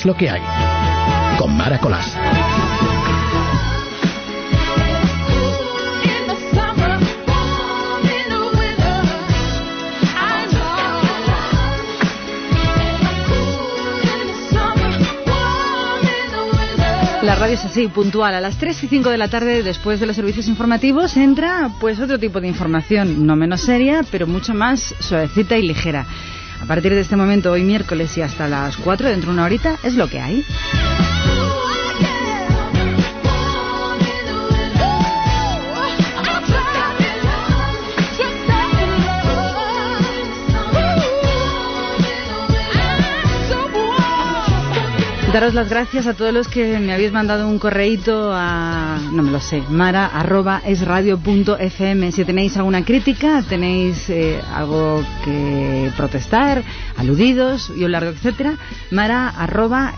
es 0.00 0.06
lo 0.06 0.16
que 0.16 0.30
hay. 0.30 0.40
Con 1.38 1.54
Mara 1.56 1.78
Colás. 1.78 2.16
La 17.22 17.34
radio 17.34 17.54
es 17.54 17.64
así, 17.64 17.88
puntual. 17.88 18.34
A 18.34 18.40
las 18.40 18.56
3 18.56 18.82
y 18.82 18.88
5 18.88 19.10
de 19.10 19.18
la 19.18 19.28
tarde, 19.28 19.62
después 19.62 20.00
de 20.00 20.06
los 20.06 20.16
servicios 20.16 20.48
informativos, 20.48 21.16
entra 21.18 21.70
pues 21.78 22.00
otro 22.00 22.18
tipo 22.18 22.40
de 22.40 22.48
información, 22.48 23.26
no 23.26 23.36
menos 23.36 23.60
seria, 23.60 24.00
pero 24.10 24.26
mucho 24.26 24.54
más 24.54 24.94
suavecita 24.98 25.58
y 25.58 25.66
ligera. 25.66 26.06
A 26.70 26.72
partir 26.72 26.94
de 26.94 27.00
este 27.00 27.16
momento, 27.16 27.50
hoy 27.50 27.64
miércoles 27.64 28.16
y 28.16 28.22
hasta 28.22 28.46
las 28.46 28.76
4, 28.76 29.08
dentro 29.08 29.30
de 29.30 29.34
una 29.34 29.44
horita, 29.44 29.80
es 29.82 29.96
lo 29.96 30.06
que 30.06 30.20
hay. 30.20 30.44
Daros 45.32 45.54
las 45.54 45.70
gracias 45.70 46.08
a 46.08 46.14
todos 46.14 46.34
los 46.34 46.48
que 46.48 46.80
me 46.80 46.92
habéis 46.92 47.12
mandado 47.12 47.46
un 47.46 47.60
correíto 47.60 48.32
a, 48.34 48.98
no 49.12 49.22
me 49.22 49.30
lo 49.30 49.38
sé, 49.38 49.62
mara 49.70 50.06
arroba 50.06 50.60
Si 50.66 52.24
tenéis 52.24 52.56
alguna 52.56 52.84
crítica, 52.84 53.40
tenéis 53.48 54.10
eh, 54.10 54.40
algo 54.52 55.04
que 55.24 55.92
protestar, 55.96 56.64
aludidos 56.96 57.72
y 57.76 57.84
un 57.84 57.92
largo 57.92 58.10
etcétera, 58.10 58.54
mara 58.90 59.28
arroba 59.28 59.94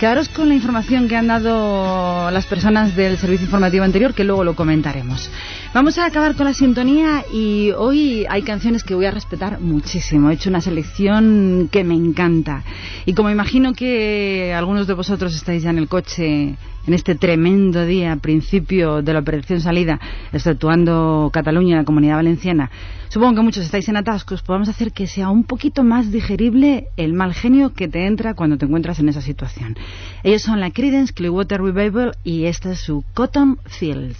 Quedaros 0.00 0.28
con 0.30 0.48
la 0.48 0.54
información 0.56 1.06
que 1.06 1.14
han 1.16 1.28
dado 1.28 2.28
las 2.32 2.46
personas 2.46 2.96
del 2.96 3.18
servicio 3.18 3.44
informativo 3.44 3.84
anterior, 3.84 4.14
que 4.14 4.24
luego 4.24 4.42
lo 4.42 4.56
comentaremos. 4.56 5.30
Vamos 5.74 5.96
a 5.96 6.04
acabar 6.04 6.36
con 6.36 6.44
la 6.44 6.52
sintonía 6.52 7.24
y 7.32 7.70
hoy 7.70 8.26
hay 8.28 8.42
canciones 8.42 8.84
que 8.84 8.94
voy 8.94 9.06
a 9.06 9.10
respetar 9.10 9.58
muchísimo. 9.58 10.28
He 10.28 10.34
hecho 10.34 10.50
una 10.50 10.60
selección 10.60 11.70
que 11.72 11.82
me 11.82 11.94
encanta. 11.94 12.62
Y 13.06 13.14
como 13.14 13.30
imagino 13.30 13.72
que 13.72 14.52
algunos 14.54 14.86
de 14.86 14.92
vosotros 14.92 15.34
estáis 15.34 15.62
ya 15.62 15.70
en 15.70 15.78
el 15.78 15.88
coche 15.88 16.56
en 16.86 16.94
este 16.94 17.14
tremendo 17.14 17.86
día, 17.86 18.14
principio 18.16 19.00
de 19.00 19.14
la 19.14 19.20
operación 19.20 19.62
salida, 19.62 19.98
exceptuando 20.30 21.30
Cataluña 21.32 21.76
y 21.76 21.78
la 21.78 21.84
Comunidad 21.84 22.16
Valenciana, 22.16 22.70
supongo 23.08 23.36
que 23.36 23.42
muchos 23.42 23.64
estáis 23.64 23.88
en 23.88 23.96
atascos, 23.96 24.42
podemos 24.42 24.68
hacer 24.68 24.92
que 24.92 25.06
sea 25.06 25.30
un 25.30 25.44
poquito 25.44 25.84
más 25.84 26.12
digerible 26.12 26.88
el 26.98 27.14
mal 27.14 27.32
genio 27.32 27.72
que 27.72 27.88
te 27.88 28.06
entra 28.06 28.34
cuando 28.34 28.58
te 28.58 28.66
encuentras 28.66 28.98
en 28.98 29.08
esa 29.08 29.22
situación. 29.22 29.76
Ellos 30.22 30.42
son 30.42 30.60
la 30.60 30.70
Creedence 30.70 31.14
Clearwater 31.14 31.62
Revival 31.62 32.16
y 32.24 32.44
esta 32.44 32.72
es 32.72 32.80
su 32.80 33.04
Cotton 33.14 33.58
Fields. 33.64 34.18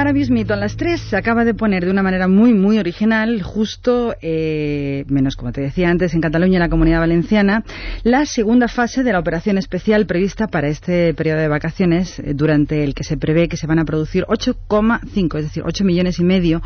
Ahora 0.00 0.12
mismito 0.14 0.54
a 0.54 0.56
las 0.56 0.76
3 0.76 0.98
se 0.98 1.16
acaba 1.16 1.44
de 1.44 1.52
poner 1.52 1.84
de 1.84 1.90
una 1.90 2.02
manera 2.02 2.26
muy, 2.26 2.54
muy 2.54 2.78
original, 2.78 3.42
justo, 3.42 4.14
eh, 4.22 5.04
menos 5.08 5.36
como 5.36 5.52
te 5.52 5.60
decía 5.60 5.90
antes, 5.90 6.14
en 6.14 6.22
Cataluña 6.22 6.52
y 6.52 6.56
en 6.56 6.60
la 6.60 6.70
Comunidad 6.70 7.00
Valenciana, 7.00 7.64
la 8.02 8.24
segunda 8.24 8.66
fase 8.68 9.02
de 9.02 9.12
la 9.12 9.18
operación 9.18 9.58
especial 9.58 10.06
prevista 10.06 10.46
para 10.46 10.68
este 10.68 11.12
periodo 11.12 11.40
de 11.40 11.48
vacaciones, 11.48 12.18
eh, 12.18 12.32
durante 12.34 12.82
el 12.82 12.94
que 12.94 13.04
se 13.04 13.18
prevé 13.18 13.48
que 13.48 13.58
se 13.58 13.66
van 13.66 13.78
a 13.78 13.84
producir 13.84 14.24
8,5, 14.26 15.38
es 15.38 15.44
decir, 15.44 15.62
8 15.66 15.84
millones 15.84 16.18
y 16.18 16.24
medio 16.24 16.62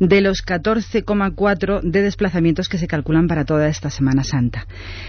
de 0.00 0.20
los 0.20 0.44
14,4 0.44 1.80
de 1.82 2.02
desplazamientos 2.02 2.68
que 2.68 2.78
se 2.78 2.86
calculan 2.86 3.28
para 3.28 3.44
toda 3.44 3.68
esta 3.68 3.90
Semana 3.90 4.24
Santa. 4.24 4.66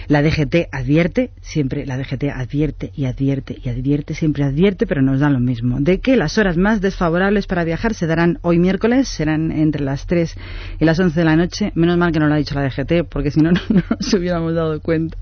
La 0.08 0.22
DGT 0.22 0.70
advierte, 0.72 1.32
siempre 1.42 1.86
la 1.86 1.98
DGT 1.98 2.26
advierte 2.34 2.92
y 2.96 3.06
advierte 3.06 3.58
y 3.64 3.70
advierte, 3.70 4.14
siempre 4.14 4.44
advierte, 4.44 4.88
pero 4.88 5.02
nos 5.02 5.20
da 5.20 5.30
lo 5.30 5.40
mismo, 5.40 5.80
de 5.80 6.00
que 6.00 6.16
las 6.16 6.38
horas 6.38 6.58
más 6.58 6.82
desfavorables 6.82 7.48
para 7.48 7.64
viajar 7.64 7.94
se 7.94 8.08
darán 8.08 8.40
hoy 8.42 8.60
miércoles, 8.60 9.08
serán 9.08 9.52
entre 9.52 9.84
las 9.84 10.06
3 10.06 10.36
y 10.80 10.86
las 10.86 11.00
11 11.00 11.20
de 11.20 11.26
la 11.26 11.36
noche. 11.36 11.72
Menos 11.76 11.98
mal 11.98 12.12
que 12.12 12.20
no 12.20 12.28
lo 12.28 12.34
ha 12.34 12.38
dicho 12.38 12.56
la 12.56 12.64
DGT, 12.64 13.08
porque 13.10 13.32
si 13.32 13.42
no, 13.42 13.52
no 13.70 13.84
nos 13.90 14.14
hubiéramos 14.14 14.54
dado 14.54 14.80
cuenta. 14.82 15.18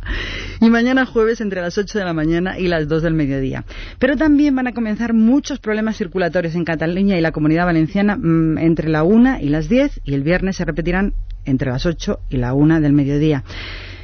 Y 0.61 0.69
mañana 0.69 1.05
jueves 1.05 1.41
entre 1.41 1.61
las 1.61 1.77
8 1.77 1.99
de 1.99 2.05
la 2.05 2.13
mañana 2.13 2.59
y 2.59 2.67
las 2.67 2.87
2 2.87 3.03
del 3.03 3.13
mediodía. 3.13 3.65
Pero 3.99 4.15
también 4.15 4.55
van 4.55 4.67
a 4.67 4.73
comenzar 4.73 5.13
muchos 5.13 5.59
problemas 5.59 5.97
circulatorios 5.97 6.55
en 6.55 6.65
Cataluña 6.65 7.17
y 7.17 7.21
la 7.21 7.31
Comunidad 7.31 7.65
Valenciana 7.65 8.17
mmm, 8.17 8.57
entre 8.57 8.89
la 8.89 9.03
1 9.03 9.39
y 9.41 9.49
las 9.55 9.69
10 9.69 10.01
y 10.03 10.13
el 10.13 10.23
viernes 10.23 10.57
se 10.57 10.65
repetirán 10.65 11.13
entre 11.45 11.71
las 11.71 11.85
8 11.85 12.19
y 12.29 12.37
la 12.37 12.53
1 12.53 12.81
del 12.81 12.91
mediodía. 12.91 13.43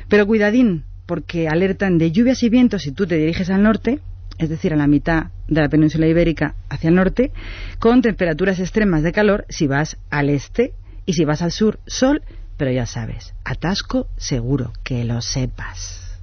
Pero 0.08 0.26
cuidadín, 0.26 0.86
porque 1.06 1.50
alertan 1.50 1.98
de 1.98 2.12
lluvias 2.12 2.42
y 2.44 2.50
vientos 2.50 2.84
si 2.84 2.92
tú 2.92 3.06
te 3.06 3.18
diriges 3.18 3.50
al 3.50 3.64
norte, 3.64 4.00
es 4.38 4.50
decir, 4.50 4.74
a 4.74 4.78
la 4.78 4.88
mitad 4.88 5.26
de 5.50 5.62
la 5.62 5.70
península 5.70 6.08
ibérica 6.08 6.56
hacia 6.70 6.88
el 6.88 6.96
norte, 6.96 7.32
con 7.80 8.02
temperaturas 8.02 8.60
extremas 8.60 9.04
de 9.04 9.12
calor 9.12 9.46
si 9.50 9.68
vas 9.68 9.98
al 10.10 10.30
este 10.30 10.74
y 11.06 11.14
si 11.14 11.26
vas 11.26 11.42
al 11.42 11.52
sur, 11.52 11.80
sol, 11.86 12.22
pero 12.58 12.72
ya 12.72 12.86
sabes, 12.86 13.34
atasco 13.44 14.08
seguro, 14.18 14.72
que 14.84 15.04
lo 15.04 15.22
sepas. 15.22 16.18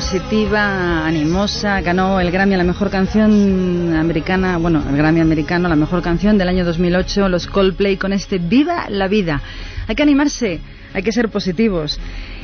Positiva, 0.00 1.06
animosa, 1.06 1.82
ganó 1.82 2.20
el 2.20 2.30
Grammy 2.30 2.54
a 2.54 2.56
la 2.56 2.64
mejor 2.64 2.88
canción 2.88 3.94
americana, 3.94 4.56
bueno, 4.56 4.82
el 4.88 4.96
Grammy 4.96 5.20
americano, 5.20 5.68
la 5.68 5.76
mejor 5.76 6.00
canción 6.00 6.38
del 6.38 6.48
año 6.48 6.64
2008, 6.64 7.28
los 7.28 7.46
Coldplay 7.46 7.98
con 7.98 8.14
este 8.14 8.38
Viva 8.38 8.86
la 8.88 9.08
vida. 9.08 9.42
Hay 9.86 9.94
que 9.94 10.02
animarse, 10.02 10.60
hay 10.94 11.02
que 11.02 11.12
ser 11.12 11.28
positivos 11.28 12.00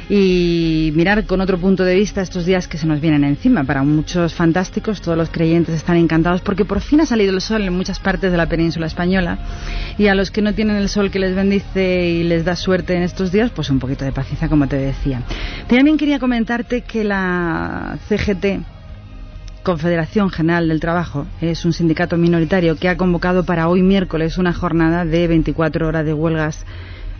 y 0.08 0.92
mirar 0.94 1.26
con 1.26 1.40
otro 1.40 1.58
punto 1.58 1.82
de 1.82 1.96
vista 1.96 2.22
estos 2.22 2.46
días 2.46 2.68
que 2.68 2.78
se 2.78 2.86
nos 2.86 3.00
vienen 3.00 3.24
encima. 3.24 3.64
Para 3.64 3.82
muchos 3.82 4.34
fantásticos, 4.34 5.00
todos 5.00 5.18
los 5.18 5.30
creyentes 5.30 5.74
están 5.74 5.96
encantados 5.96 6.40
porque 6.42 6.64
por 6.64 6.80
fin 6.80 7.00
ha 7.00 7.06
salido 7.06 7.32
el 7.32 7.40
sol 7.40 7.62
en 7.62 7.72
muchas 7.72 7.98
partes 7.98 8.30
de 8.30 8.36
la 8.36 8.46
península 8.46 8.86
española 8.86 9.38
y 9.98 10.06
a 10.06 10.14
los 10.14 10.30
que 10.30 10.42
no 10.42 10.54
tienen 10.54 10.76
el 10.76 10.88
sol 10.88 11.10
que 11.10 11.18
les 11.18 11.34
bendice 11.34 12.06
y 12.06 12.22
les 12.22 12.44
da 12.44 12.54
suerte 12.54 12.94
en 12.94 13.02
estos 13.02 13.32
días, 13.32 13.50
pues 13.50 13.70
un 13.70 13.78
poquito 13.78 14.04
de 14.04 14.12
paciencia, 14.12 14.48
como 14.48 14.68
te 14.68 14.76
decía. 14.76 15.22
También 15.68 15.96
quería 15.96 16.20
comentarte 16.20 16.82
que 16.82 17.02
la 17.02 17.98
CGT, 18.08 18.62
Confederación 19.64 20.30
General 20.30 20.68
del 20.68 20.78
Trabajo, 20.78 21.26
es 21.40 21.64
un 21.64 21.72
sindicato 21.72 22.16
minoritario 22.16 22.76
que 22.76 22.88
ha 22.88 22.96
convocado 22.96 23.44
para 23.44 23.68
hoy 23.68 23.82
miércoles 23.82 24.38
una 24.38 24.52
jornada 24.52 25.04
de 25.04 25.26
24 25.26 25.88
horas 25.88 26.04
de 26.04 26.14
huelgas 26.14 26.64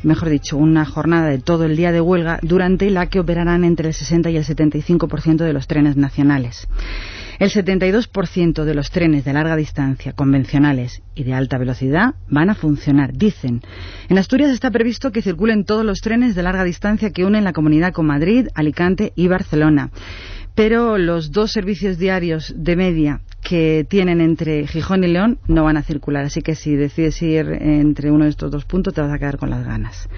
mejor 0.03 0.29
dicho, 0.29 0.57
una 0.57 0.85
jornada 0.85 1.29
de 1.29 1.39
todo 1.39 1.65
el 1.65 1.77
día 1.77 1.93
de 1.93 2.01
huelga 2.01 2.39
durante 2.43 2.91
la 2.91 3.07
que 3.07 3.21
operarán 3.21 3.65
entre 3.65 3.89
el 3.89 3.95
60 3.95 4.31
y 4.31 4.37
el 4.37 4.45
75% 4.45 5.45
de 5.45 5.53
los 5.53 5.67
trenes 5.67 5.97
nacionales. 5.97 6.69
El 7.39 7.51
72% 7.51 8.65
de 8.65 8.75
los 8.75 8.91
trenes 8.91 9.25
de 9.25 9.33
larga 9.35 9.57
distancia 9.57 10.13
convencionales 10.13 11.03
y 11.15 11.25
de 11.25 11.35
alta 11.35 11.59
velocidad 11.59 12.15
van 12.31 12.49
a 12.49 12.55
funcionar, 12.55 13.13
dicen. 13.13 13.61
En 14.09 14.17
Asturias 14.17 14.51
está 14.51 14.71
previsto 14.71 15.13
que 15.13 15.21
circulen 15.21 15.65
todos 15.65 15.85
los 15.85 16.01
trenes 16.01 16.35
de 16.35 16.43
larga 16.43 16.65
distancia 16.65 17.11
que 17.11 17.27
unen 17.27 17.45
la 17.45 17.53
comunidad 17.53 17.93
con 17.93 18.07
Madrid, 18.07 18.49
Alicante 18.55 19.13
y 19.17 19.29
Barcelona. 19.29 19.91
Pero 20.55 20.97
los 20.97 21.33
dos 21.33 21.53
servicios 21.53 21.99
diarios 21.99 22.55
de 22.57 22.77
media 22.77 23.21
que 23.49 23.87
tienen 23.89 24.21
entre 24.21 24.67
Gijón 24.67 25.05
y 25.05 25.07
León 25.07 25.39
no 25.47 25.63
van 25.63 25.77
a 25.77 25.83
circular, 25.83 26.25
así 26.25 26.43
que 26.43 26.57
si 26.57 26.75
decides 26.75 27.23
ir 27.23 27.47
entre 27.61 28.11
uno 28.11 28.25
de 28.25 28.31
estos 28.31 28.51
dos 28.51 28.65
puntos 28.65 28.93
te 28.93 29.01
vas 29.01 29.13
a 29.13 29.19
quedar 29.19 29.37
con 29.37 29.51
las 29.51 29.65
ganas. 29.65 30.09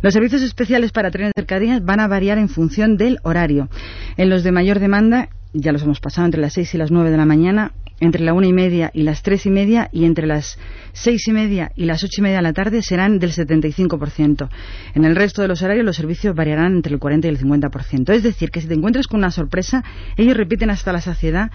Los 0.00 0.14
servicios 0.14 0.40
especiales 0.40 0.90
para 0.90 1.10
trenes 1.10 1.32
de 1.36 1.42
cercanías 1.42 1.84
van 1.84 2.00
a 2.00 2.08
variar 2.08 2.38
en 2.38 2.48
función 2.48 2.96
del 2.96 3.18
horario. 3.22 3.68
En 4.16 4.30
los 4.30 4.44
de 4.44 4.52
mayor 4.52 4.78
demanda, 4.78 5.28
ya 5.52 5.72
los 5.72 5.82
hemos 5.82 6.00
pasado 6.00 6.24
entre 6.24 6.40
las 6.40 6.54
6 6.54 6.74
y 6.74 6.78
las 6.78 6.90
9 6.90 7.10
de 7.10 7.16
la 7.18 7.26
mañana, 7.26 7.72
entre 8.00 8.22
la 8.22 8.32
una 8.32 8.46
y 8.46 8.52
media 8.54 8.90
y 8.94 9.02
las 9.02 9.22
tres 9.22 9.44
y 9.44 9.50
media 9.50 9.90
y 9.92 10.06
entre 10.06 10.26
las 10.26 10.58
seis 10.92 11.26
y 11.28 11.32
media 11.32 11.72
y 11.76 11.84
las 11.84 12.02
ocho 12.04 12.20
y 12.20 12.22
media 12.22 12.36
de 12.36 12.42
la 12.42 12.52
tarde 12.52 12.82
serán 12.82 13.18
del 13.18 13.32
75%. 13.32 14.48
En 14.94 15.04
el 15.04 15.16
resto 15.16 15.42
de 15.42 15.48
los 15.48 15.62
horarios 15.62 15.84
los 15.84 15.96
servicios 15.96 16.34
variarán 16.34 16.76
entre 16.76 16.92
el 16.92 16.98
40 16.98 17.26
y 17.26 17.30
el 17.30 17.38
50%. 17.38 18.12
Es 18.12 18.22
decir, 18.22 18.50
que 18.50 18.60
si 18.60 18.68
te 18.68 18.74
encuentras 18.74 19.06
con 19.06 19.18
una 19.18 19.30
sorpresa, 19.30 19.84
ellos 20.16 20.36
repiten 20.36 20.70
hasta 20.70 20.92
la 20.92 21.00
saciedad 21.00 21.50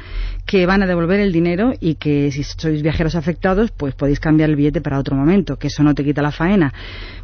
que 0.46 0.66
van 0.66 0.84
a 0.84 0.88
devolver 0.88 1.20
el 1.20 1.32
dinero 1.32 1.74
y 1.80 1.96
que 1.96 2.32
si 2.32 2.44
sois 2.44 2.82
viajeros 2.82 3.16
afectados, 3.16 3.72
pues 3.72 3.96
podéis 3.96 4.20
cambiar 4.20 4.50
el 4.50 4.56
billete 4.56 4.82
para 4.82 5.00
otro 5.00 5.16
momento, 5.16 5.58
que 5.58 5.68
eso 5.68 5.84
no 5.84 5.94
te 5.94 6.04
quita 6.04 6.22
la 6.22 6.32
faena. 6.32 6.74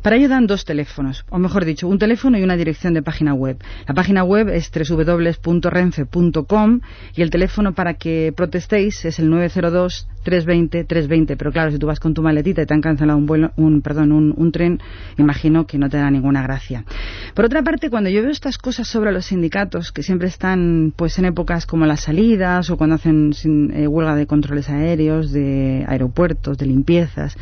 Para 0.01 0.15
ello 0.15 0.29
dan 0.29 0.47
dos 0.47 0.65
teléfonos, 0.65 1.25
o 1.29 1.37
mejor 1.37 1.65
dicho, 1.65 1.87
un 1.87 1.99
teléfono 1.99 2.37
y 2.37 2.43
una 2.43 2.57
dirección 2.57 2.93
de 2.93 3.01
página 3.01 3.33
web. 3.33 3.57
La 3.87 3.93
página 3.93 4.23
web 4.23 4.49
es 4.49 4.71
www.renfe.com 4.71 6.81
y 7.15 7.21
el 7.21 7.29
teléfono 7.29 7.73
para 7.73 7.93
que 7.93 8.33
protestéis 8.35 9.05
es 9.05 9.19
el 9.19 9.29
902 9.29 10.07
320 10.23 10.83
320, 10.83 11.37
pero 11.37 11.51
claro, 11.51 11.71
si 11.71 11.77
tú 11.77 11.87
vas 11.87 11.99
con 11.99 12.13
tu 12.13 12.21
maletita 12.21 12.61
y 12.61 12.65
te 12.65 12.73
han 12.73 12.81
cancelado 12.81 13.17
un 13.17 13.25
vuelo, 13.25 13.51
un 13.57 13.81
perdón, 13.81 14.11
un, 14.11 14.33
un 14.35 14.51
tren, 14.51 14.79
imagino 15.17 15.65
que 15.65 15.77
no 15.77 15.89
te 15.89 15.97
da 15.97 16.09
ninguna 16.09 16.41
gracia. 16.43 16.85
Por 17.33 17.45
otra 17.45 17.63
parte, 17.63 17.89
cuando 17.89 18.09
yo 18.09 18.21
veo 18.21 18.31
estas 18.31 18.57
cosas 18.57 18.87
sobre 18.87 19.11
los 19.11 19.25
sindicatos 19.25 19.91
que 19.91 20.03
siempre 20.03 20.27
están 20.27 20.93
pues 20.95 21.17
en 21.19 21.25
épocas 21.25 21.65
como 21.65 21.85
las 21.85 22.01
salidas 22.01 22.69
o 22.69 22.77
cuando 22.77 22.95
hacen 22.95 23.33
sin, 23.33 23.71
eh, 23.71 23.87
huelga 23.87 24.15
de 24.15 24.27
controles 24.27 24.69
aéreos, 24.69 25.31
de 25.31 25.85
aeropuertos, 25.87 26.57
de 26.57 26.65
limpiezas, 26.65 27.35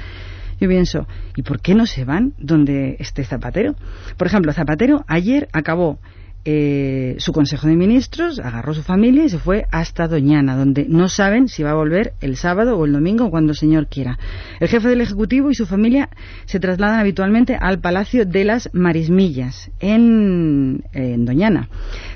yo 0.60 0.68
pienso, 0.68 1.08
¿y 1.36 1.44
por 1.44 1.62
qué 1.62 1.74
no 1.74 1.86
se 1.86 2.04
van 2.04 2.34
donde 2.38 2.98
esté 3.00 3.24
Zapatero? 3.24 3.76
Por 4.18 4.28
ejemplo, 4.28 4.52
Zapatero 4.52 5.06
ayer 5.08 5.48
acabó 5.54 6.00
eh, 6.46 7.16
su 7.20 7.34
Consejo 7.34 7.68
de 7.68 7.76
Ministros, 7.76 8.40
agarró 8.40 8.74
su 8.74 8.82
familia 8.82 9.26
y 9.26 9.30
se 9.30 9.40
fue 9.40 9.66
hasta 9.72 10.08
Doñana, 10.08 10.56
donde 10.56 10.86
no 10.88 11.10
saben 11.10 11.48
si 11.48 11.64
va 11.64 11.72
a 11.72 11.76
volver 11.76 12.14
el 12.22 12.38
sábado 12.38 12.78
o 12.78 12.86
el 12.86 12.94
domingo 12.94 13.30
cuando 13.30 13.52
el 13.52 13.58
señor 13.58 13.88
quiera. 13.88 14.18
El 14.60 14.68
jefe 14.68 14.88
del 14.88 15.02
Ejecutivo 15.02 15.52
y 15.52 15.56
su 15.56 15.66
familia 15.66 16.10
se 16.46 16.60
trasladan 16.60 17.00
habitualmente 17.00 17.58
al 17.60 17.80
Palacio 17.80 18.26
de 18.26 18.46
las 18.46 18.70
Marismillas, 18.74 19.72
en, 19.80 20.84
en 20.94 21.26
Doñana. 21.26 21.70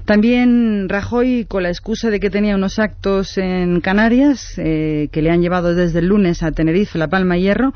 También 0.06 0.90
Rajoy, 0.90 1.46
con 1.46 1.64
la 1.64 1.70
excusa 1.70 2.10
de 2.10 2.20
que 2.20 2.30
tenía 2.30 2.56
unos 2.56 2.80
actos 2.80 3.38
en 3.38 3.82
Canarias, 3.82 4.54
eh, 4.58 5.10
que 5.12 5.22
le 5.22 5.32
han 5.32 5.42
llevado 5.42 5.76
desde 5.76 6.00
el 6.00 6.08
lunes 6.08 6.44
a 6.44 6.52
Tenerife, 6.52 6.98
La 6.98 7.08
Palma 7.08 7.38
y 7.38 7.44
Hierro, 7.44 7.74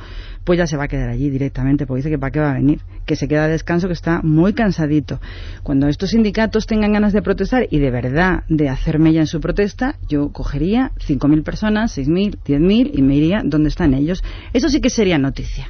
pues 0.48 0.58
ya 0.58 0.66
se 0.66 0.77
va 0.77 0.86
a 0.86 0.88
quedar 0.88 1.10
allí 1.10 1.30
directamente, 1.30 1.86
porque 1.86 1.98
dice 1.98 2.10
que 2.10 2.18
para 2.18 2.32
qué 2.32 2.39
va 2.39 2.51
a 2.51 2.54
venir, 2.54 2.80
que 3.06 3.18
se 3.18 3.27
queda 3.27 3.44
a 3.44 3.48
descanso, 3.50 3.88
que 3.88 3.94
está 3.94 4.22
muy 4.24 4.54
cansadito. 4.54 5.20
Cuando 5.62 5.89
estos 5.89 6.12
sindicatos 6.12 6.66
tengan 6.66 6.94
ganas 6.94 7.12
de 7.12 7.22
protestar 7.22 7.68
y 7.70 7.80
de 7.80 7.92
verdad 7.92 8.46
de 8.48 8.70
hacer 8.70 8.98
mella 8.98 9.20
en 9.20 9.27
su 9.27 9.42
protesta, 9.42 9.98
yo 10.08 10.32
cogería 10.32 10.94
5.000 11.06 11.44
personas, 11.44 11.98
6.000, 11.98 12.38
10.000 12.46 12.92
y 12.94 13.01
me 13.01 13.18
iría 13.18 13.42
donde 13.44 13.68
están 13.68 13.94
ellos. 13.94 14.24
Eso 14.54 14.70
sí 14.70 14.80
que 14.80 14.89
sería 14.89 15.18
noticia. 15.18 15.68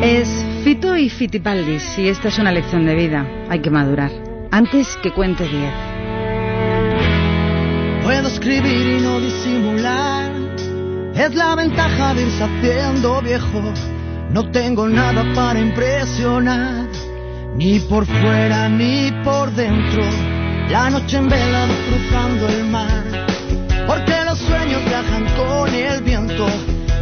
Es 0.00 0.28
Fito 0.62 0.96
y 0.96 1.10
Fitipaldis 1.10 1.98
y 1.98 2.06
esta 2.06 2.28
es 2.28 2.38
una 2.38 2.52
lección 2.52 2.86
de 2.86 2.94
vida. 2.94 3.26
Hay 3.48 3.58
que 3.58 3.70
madurar. 3.70 4.12
Antes 4.52 4.96
que 5.02 5.10
cuente 5.10 5.42
10. 5.42 5.93
Puedo 8.04 8.28
escribir 8.28 8.86
y 8.86 9.00
no 9.00 9.18
disimular. 9.18 10.30
Es 11.14 11.34
la 11.34 11.54
ventaja 11.54 12.12
de 12.12 12.24
irse 12.24 12.44
haciendo 12.44 13.22
viejo. 13.22 13.62
No 14.30 14.50
tengo 14.50 14.86
nada 14.86 15.24
para 15.34 15.58
impresionar. 15.58 16.86
Ni 17.56 17.80
por 17.80 18.04
fuera 18.04 18.68
ni 18.68 19.10
por 19.24 19.50
dentro. 19.52 20.02
La 20.68 20.90
noche 20.90 21.16
en 21.16 21.30
vela 21.30 21.66
cruzando 21.88 22.46
el 22.46 22.64
mar. 22.66 23.26
Porque 23.86 24.22
los 24.26 24.38
sueños 24.38 24.84
viajan 24.84 25.24
con 25.38 25.74
el 25.74 26.02
viento. 26.02 26.46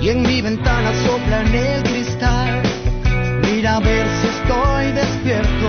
Y 0.01 0.11
en 0.11 0.23
mi 0.23 0.41
ventana 0.41 0.93
soplan 1.05 1.53
el 1.53 1.83
cristal. 1.83 2.63
Mira 3.43 3.75
a 3.79 3.81
ver 3.81 4.07
si 4.21 4.29
estoy 4.29 4.93
despierto. 4.93 5.62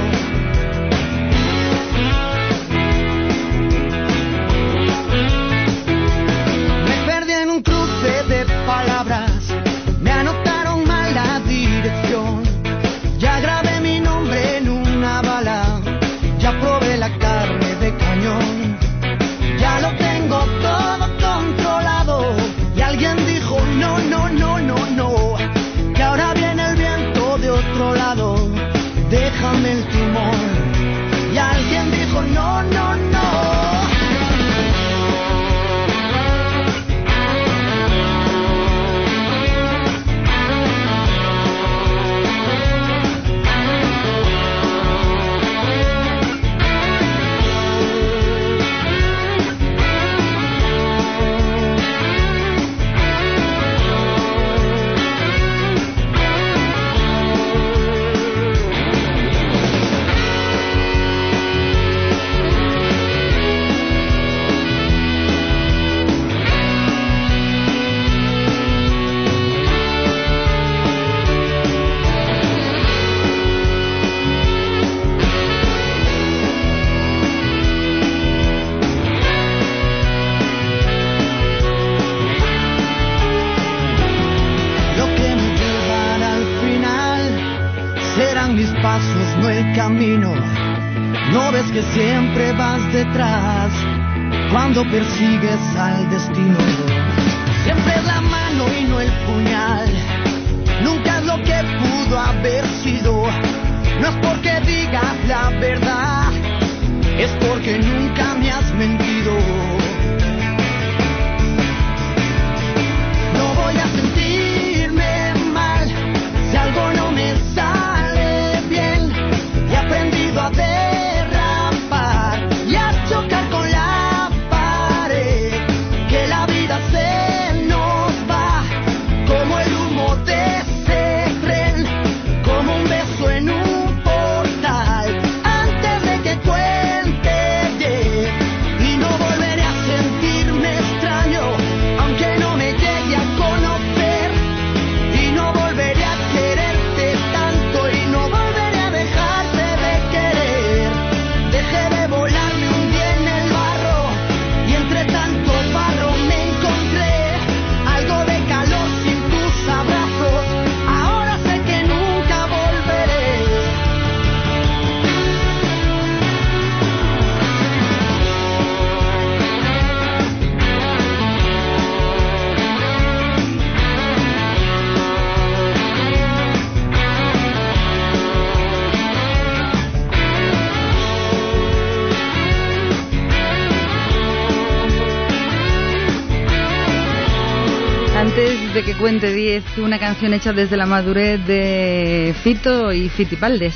De 189.24 189.30
que 189.30 189.34
cuente 189.34 189.34
10, 189.34 189.78
una 189.80 190.00
canción 190.00 190.34
hecha 190.34 190.52
desde 190.52 190.76
la 190.76 190.86
madurez 190.86 191.46
de 191.48 192.36
Fito 192.44 192.92
y 192.92 193.10
Fitipaldes. 193.10 193.74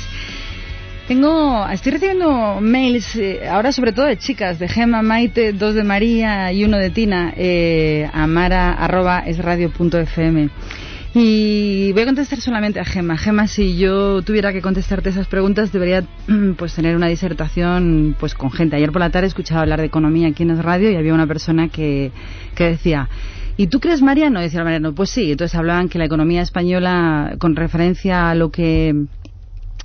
Tengo, 1.06 1.66
estoy 1.68 1.92
recibiendo 1.92 2.60
mails, 2.60 3.16
eh, 3.16 3.48
ahora 3.48 3.72
sobre 3.72 3.92
todo 3.92 4.06
de 4.06 4.18
chicas, 4.18 4.58
de 4.58 4.68
Gema, 4.68 5.00
Maite, 5.00 5.54
dos 5.54 5.74
de 5.74 5.84
María 5.84 6.52
y 6.52 6.64
uno 6.64 6.76
de 6.76 6.90
Tina, 6.90 7.32
eh, 7.34 8.10
amara 8.12 8.72
arroba 8.72 9.20
es 9.20 9.38
radio 9.38 9.70
punto 9.70 9.98
fm. 9.98 10.50
Y 11.14 11.92
voy 11.92 12.02
a 12.02 12.06
contestar 12.06 12.40
solamente 12.40 12.78
a 12.78 12.84
Gema. 12.84 13.16
Gema, 13.16 13.46
si 13.46 13.78
yo 13.78 14.20
tuviera 14.20 14.52
que 14.52 14.60
contestarte 14.60 15.08
esas 15.08 15.26
preguntas, 15.28 15.72
debería 15.72 16.04
pues 16.58 16.74
tener 16.74 16.94
una 16.94 17.08
disertación 17.08 18.14
pues 18.20 18.34
con 18.34 18.50
gente. 18.50 18.76
Ayer 18.76 18.92
por 18.92 19.00
la 19.00 19.10
tarde 19.10 19.28
escuchaba 19.28 19.62
hablar 19.62 19.80
de 19.80 19.86
economía 19.86 20.28
aquí 20.28 20.42
en 20.42 20.50
el 20.50 20.62
radio 20.62 20.90
y 20.90 20.96
había 20.96 21.14
una 21.14 21.26
persona 21.26 21.68
que, 21.68 22.12
que 22.54 22.64
decía, 22.64 23.08
¿y 23.58 23.66
tú 23.66 23.80
crees 23.80 24.00
Mariano? 24.00 24.40
Decía 24.40 24.64
Mariano, 24.64 24.94
pues 24.94 25.10
sí. 25.10 25.30
Entonces 25.30 25.54
hablaban 25.54 25.90
que 25.90 25.98
la 25.98 26.06
economía 26.06 26.40
española, 26.40 27.36
con 27.38 27.56
referencia 27.56 28.30
a 28.30 28.34
lo 28.34 28.50
que 28.50 28.94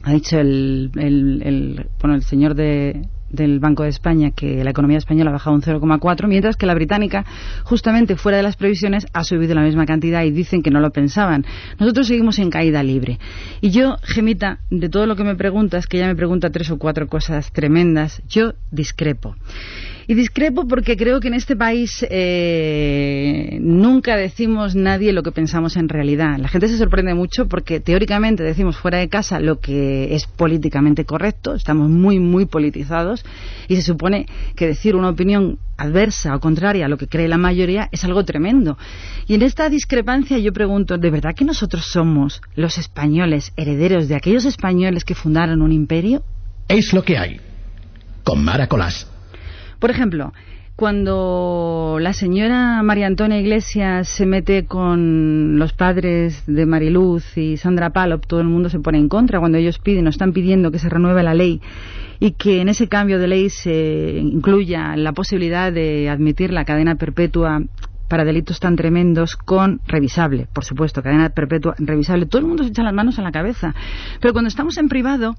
ha 0.04 0.14
dicho 0.14 0.40
el, 0.40 0.92
el, 0.96 1.42
el, 1.44 1.88
bueno, 2.00 2.16
el 2.16 2.24
señor 2.24 2.56
de, 2.56 3.02
del 3.34 3.60
Banco 3.60 3.84
de 3.84 3.90
España 3.90 4.32
que 4.32 4.64
la 4.64 4.70
economía 4.70 5.00
española 5.00 5.32
ha 5.32 5.34
bajado 5.34 5.56
un 5.56 5.62
0,4, 5.62 6.28
mientras 6.28 6.56
que 6.56 6.66
la 6.66 6.76
británica, 6.76 7.26
justamente 7.64 8.16
fuera 8.16 8.38
de 8.38 8.44
las 8.44 8.56
previsiones, 8.56 9.08
ha 9.12 9.24
subido 9.24 9.56
la 9.56 9.62
misma 9.62 9.86
cantidad 9.86 10.24
y 10.24 10.32
dicen 10.32 10.62
que 10.62 10.72
no 10.72 10.80
lo 10.80 10.92
pensaban. 10.92 11.46
Nosotros 11.80 12.08
seguimos 12.08 12.40
en 12.40 12.50
caída 12.50 12.84
libre. 12.84 13.20
Y 13.60 13.72
yo, 13.72 13.98
Gemita, 14.04 14.60
de 14.70 14.88
todo 14.88 15.08
lo 15.08 15.16
que 15.16 15.24
me 15.24 15.36
preguntas, 15.36 15.88
que 15.88 15.98
ella 15.98 16.08
me 16.08 16.16
pregunta 16.16 16.52
tres 16.52 16.70
o 16.70 16.78
cuatro 16.78 17.08
cosas 17.08 17.52
tremendas, 17.52 18.22
yo 18.30 18.54
discrepo. 18.72 19.36
Y 20.08 20.16
discrepo 20.16 20.68
porque 20.68 20.98
creo 20.98 21.20
que 21.20 21.30
en 21.30 21.34
este 21.34 21.56
país 21.56 22.06
eh, 22.10 23.58
nunca 23.62 24.18
decimos 24.18 24.76
nadie 24.76 25.14
lo 25.14 25.24
que 25.24 25.32
pensamos 25.32 25.78
en 25.78 25.88
realidad. 25.88 26.38
La 26.40 26.50
gente 26.50 26.68
se 26.68 26.78
sorprende 26.78 27.14
mucho 27.14 27.48
porque 27.48 27.80
teóricamente 27.80 28.44
decimos 28.44 28.78
fuera 28.78 28.98
de 28.98 29.08
casa 29.08 29.40
lo 29.40 29.60
que 29.60 30.14
es 30.14 30.28
políticamente 30.28 31.06
correcto, 31.06 31.56
estamos 31.56 31.90
muy, 31.90 32.20
muy 32.20 32.46
politizados 32.46 33.24
y 33.68 33.76
se 33.76 33.82
supone 33.82 34.26
que 34.56 34.68
decir 34.68 34.96
una 34.96 35.10
opinión 35.10 35.58
adversa 35.78 36.36
o 36.36 36.40
contraria 36.40 36.86
a 36.86 36.90
lo 36.90 36.98
que 36.98 37.08
cree 37.08 37.28
la 37.28 37.38
mayoría 37.38 37.88
es 37.92 38.04
algo 38.04 38.26
tremendo. 38.26 38.78
Y 39.28 39.36
en 39.36 39.42
esta 39.42 39.70
discrepancia 39.70 40.38
yo 40.38 40.52
pregunto, 40.52 40.98
¿de 40.98 41.10
verdad 41.10 41.34
que 41.36 41.46
nosotros 41.46 41.86
somos 41.86 42.42
los 42.56 42.78
españoles 42.78 43.54
herederos 43.56 44.08
de 44.08 44.16
aquellos 44.16 44.46
españoles 44.46 45.06
que 45.06 45.16
fundaron 45.16 45.62
un 45.62 45.72
imperio? 45.72 46.24
Es 46.68 46.94
lo 46.94 47.04
que 47.04 47.18
hay. 47.18 47.40
Con 48.24 48.44
Mara 48.44 48.68
Colás. 48.68 49.13
Por 49.84 49.92
ejemplo, 49.92 50.32
cuando 50.78 51.98
la 52.00 52.14
señora 52.14 52.82
María 52.84 53.06
Antonia 53.06 53.38
Iglesias 53.38 54.08
se 54.08 54.26
mete 54.26 54.64
con 54.64 55.60
los 55.60 55.74
padres 55.74 56.42
de 56.48 56.66
Mariluz 56.66 57.38
y 57.38 57.58
Sandra 57.58 57.90
Palop, 57.90 58.26
todo 58.26 58.40
el 58.40 58.48
mundo 58.48 58.70
se 58.70 58.80
pone 58.80 58.98
en 58.98 59.10
contra 59.10 59.42
cuando 59.42 59.58
ellos 59.58 59.80
piden 59.80 60.08
o 60.08 60.10
están 60.10 60.32
pidiendo 60.32 60.72
que 60.72 60.80
se 60.80 60.88
renueve 60.88 61.22
la 61.22 61.34
ley 61.34 61.60
y 62.22 62.32
que 62.32 62.62
en 62.62 62.70
ese 62.70 62.88
cambio 62.88 63.20
de 63.20 63.28
ley 63.28 63.50
se 63.50 64.20
incluya 64.22 64.96
la 64.96 65.12
posibilidad 65.12 65.70
de 65.74 66.10
admitir 66.10 66.54
la 66.54 66.64
cadena 66.64 66.96
perpetua 66.96 67.62
para 68.08 68.24
delitos 68.24 68.62
tan 68.62 68.78
tremendos 68.78 69.36
con 69.36 69.82
revisable, 69.86 70.48
por 70.54 70.64
supuesto, 70.64 71.04
cadena 71.04 71.28
perpetua 71.32 71.76
revisable. 71.78 72.26
Todo 72.26 72.40
el 72.40 72.48
mundo 72.48 72.64
se 72.64 72.70
echa 72.70 72.84
las 72.84 72.94
manos 72.94 73.20
a 73.20 73.22
la 73.22 73.34
cabeza. 73.34 73.76
Pero 74.22 74.32
cuando 74.32 74.48
estamos 74.48 74.78
en 74.78 74.88
privado, 74.88 75.36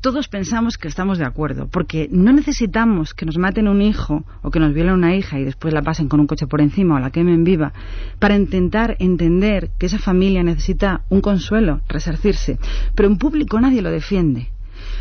todos 0.00 0.28
pensamos 0.28 0.78
que 0.78 0.88
estamos 0.88 1.18
de 1.18 1.24
acuerdo, 1.24 1.68
porque 1.68 2.08
no 2.10 2.32
necesitamos 2.32 3.14
que 3.14 3.26
nos 3.26 3.38
maten 3.38 3.68
un 3.68 3.82
hijo 3.82 4.24
o 4.42 4.50
que 4.50 4.60
nos 4.60 4.72
violen 4.72 4.94
una 4.94 5.16
hija 5.16 5.38
y 5.38 5.44
después 5.44 5.74
la 5.74 5.82
pasen 5.82 6.08
con 6.08 6.20
un 6.20 6.26
coche 6.26 6.46
por 6.46 6.60
encima 6.60 6.96
o 6.96 7.00
la 7.00 7.10
quemen 7.10 7.44
viva, 7.44 7.72
para 8.18 8.36
intentar 8.36 8.96
entender 9.00 9.70
que 9.78 9.86
esa 9.86 9.98
familia 9.98 10.42
necesita 10.42 11.02
un 11.08 11.20
consuelo, 11.20 11.80
resarcirse. 11.88 12.58
Pero 12.94 13.08
en 13.08 13.18
público 13.18 13.60
nadie 13.60 13.82
lo 13.82 13.90
defiende. 13.90 14.50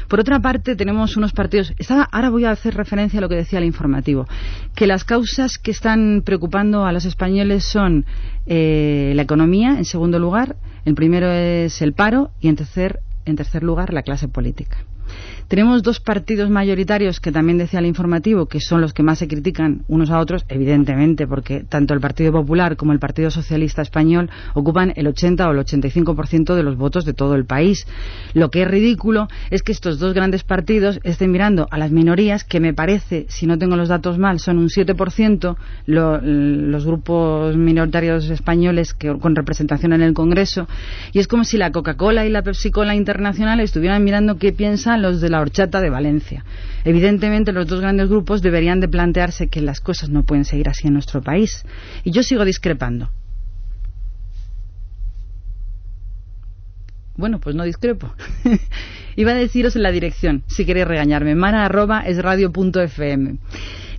Por 0.08 0.20
otra 0.20 0.40
parte, 0.40 0.76
tenemos 0.76 1.18
unos 1.18 1.34
partidos. 1.34 1.74
Estaba, 1.78 2.04
ahora 2.12 2.30
voy 2.30 2.46
a 2.46 2.52
hacer 2.52 2.76
referencia 2.76 3.20
a 3.20 3.22
lo 3.22 3.30
que 3.30 3.36
decía 3.36 3.60
el 3.60 3.66
informativo, 3.66 4.26
que 4.74 4.88
las 4.88 5.04
causas 5.04 5.58
que 5.58 5.72
están 5.72 6.24
preocupando 6.26 6.86
a 6.86 6.92
los 6.92 7.06
españoles 7.06 7.66
son 7.66 8.06
eh, 8.46 9.12
la 9.16 9.22
economía, 9.22 9.78
en 9.78 9.86
segundo 9.86 10.18
lugar, 10.18 10.56
el 10.86 10.96
primero 10.96 11.30
es 11.30 11.82
el 11.82 11.94
paro 11.94 12.32
y 12.40 12.48
en 12.48 12.56
tercer 12.56 13.02
en 13.28 13.36
tercer 13.36 13.62
lugar, 13.64 13.94
la 13.94 14.04
clase 14.04 14.28
política. 14.28 14.78
Tenemos 15.48 15.82
dos 15.82 16.02
partidos 16.02 16.50
mayoritarios 16.50 17.22
que 17.22 17.32
también 17.32 17.58
decía 17.58 17.80
el 17.80 17.86
informativo, 17.86 18.48
que 18.48 18.60
son 18.60 18.82
los 18.82 18.94
que 18.94 19.02
más 19.02 19.20
se 19.20 19.30
critican 19.30 19.84
unos 19.88 20.10
a 20.10 20.20
otros, 20.20 20.44
evidentemente, 20.50 21.26
porque 21.26 21.64
tanto 21.64 21.94
el 21.94 22.02
Partido 22.02 22.34
Popular 22.34 22.76
como 22.76 22.92
el 22.92 23.00
Partido 23.00 23.32
Socialista 23.32 23.82
Español 23.82 24.30
ocupan 24.56 24.92
el 24.98 25.08
80 25.08 25.48
o 25.48 25.52
el 25.52 25.60
85% 25.60 26.54
de 26.54 26.64
los 26.64 26.76
votos 26.76 27.06
de 27.06 27.14
todo 27.14 27.36
el 27.36 27.46
país. 27.46 27.88
Lo 28.34 28.50
que 28.50 28.64
es 28.64 28.68
ridículo 28.68 29.30
es 29.50 29.64
que 29.64 29.72
estos 29.72 30.00
dos 30.00 30.14
grandes 30.14 30.44
partidos 30.44 31.00
estén 31.04 31.32
mirando 31.32 31.70
a 31.72 31.78
las 31.78 31.92
minorías, 31.92 32.44
que 32.44 32.60
me 32.60 32.74
parece, 32.74 33.26
si 33.30 33.48
no 33.48 33.58
tengo 33.58 33.78
los 33.78 33.88
datos 33.88 34.18
mal, 34.18 34.40
son 34.40 34.58
un 34.58 34.68
7%, 34.68 35.56
lo, 35.86 36.20
los 36.22 36.86
grupos 36.86 37.56
minoritarios 37.56 38.30
españoles 38.30 38.94
que, 38.94 39.18
con 39.18 39.34
representación 39.34 39.94
en 39.94 40.02
el 40.02 40.14
Congreso, 40.14 40.68
y 41.14 41.20
es 41.20 41.28
como 41.30 41.46
si 41.46 41.58
la 41.58 41.72
Coca-Cola 41.72 42.26
y 42.26 42.30
la 42.30 42.44
Pepsi-Cola 42.44 42.96
internacional 42.96 43.62
estuvieran 43.62 44.04
mirando 44.04 44.38
qué 44.38 44.52
piensan 44.52 45.02
los 45.02 45.22
de 45.22 45.30
la 45.30 45.37
horchata 45.42 45.82
de 45.82 45.90
Valencia. 45.90 46.46
Evidentemente, 46.84 47.52
los 47.52 47.68
dos 47.68 47.82
grandes 47.82 48.10
grupos 48.10 48.42
deberían 48.42 48.80
de 48.80 48.88
plantearse 48.88 49.48
que 49.48 49.62
las 49.62 49.82
cosas 49.82 50.10
no 50.10 50.24
pueden 50.24 50.46
seguir 50.46 50.70
así 50.70 50.88
en 50.88 50.94
nuestro 50.94 51.22
país. 51.22 51.66
Y 52.04 52.12
yo 52.12 52.24
sigo 52.24 52.46
discrepando. 52.46 53.10
Bueno, 57.16 57.40
pues 57.40 57.56
no 57.56 57.64
discrepo. 57.64 58.14
Iba 59.18 59.32
a 59.32 59.36
deciros 59.36 59.76
en 59.76 59.82
la 59.82 59.92
dirección, 59.92 60.44
si 60.46 60.64
queréis 60.64 60.88
regañarme. 60.88 61.34
Mara 61.34 61.66
arroba 61.66 62.02
es 62.02 62.22
radio 62.22 62.52
fm. 62.54 63.40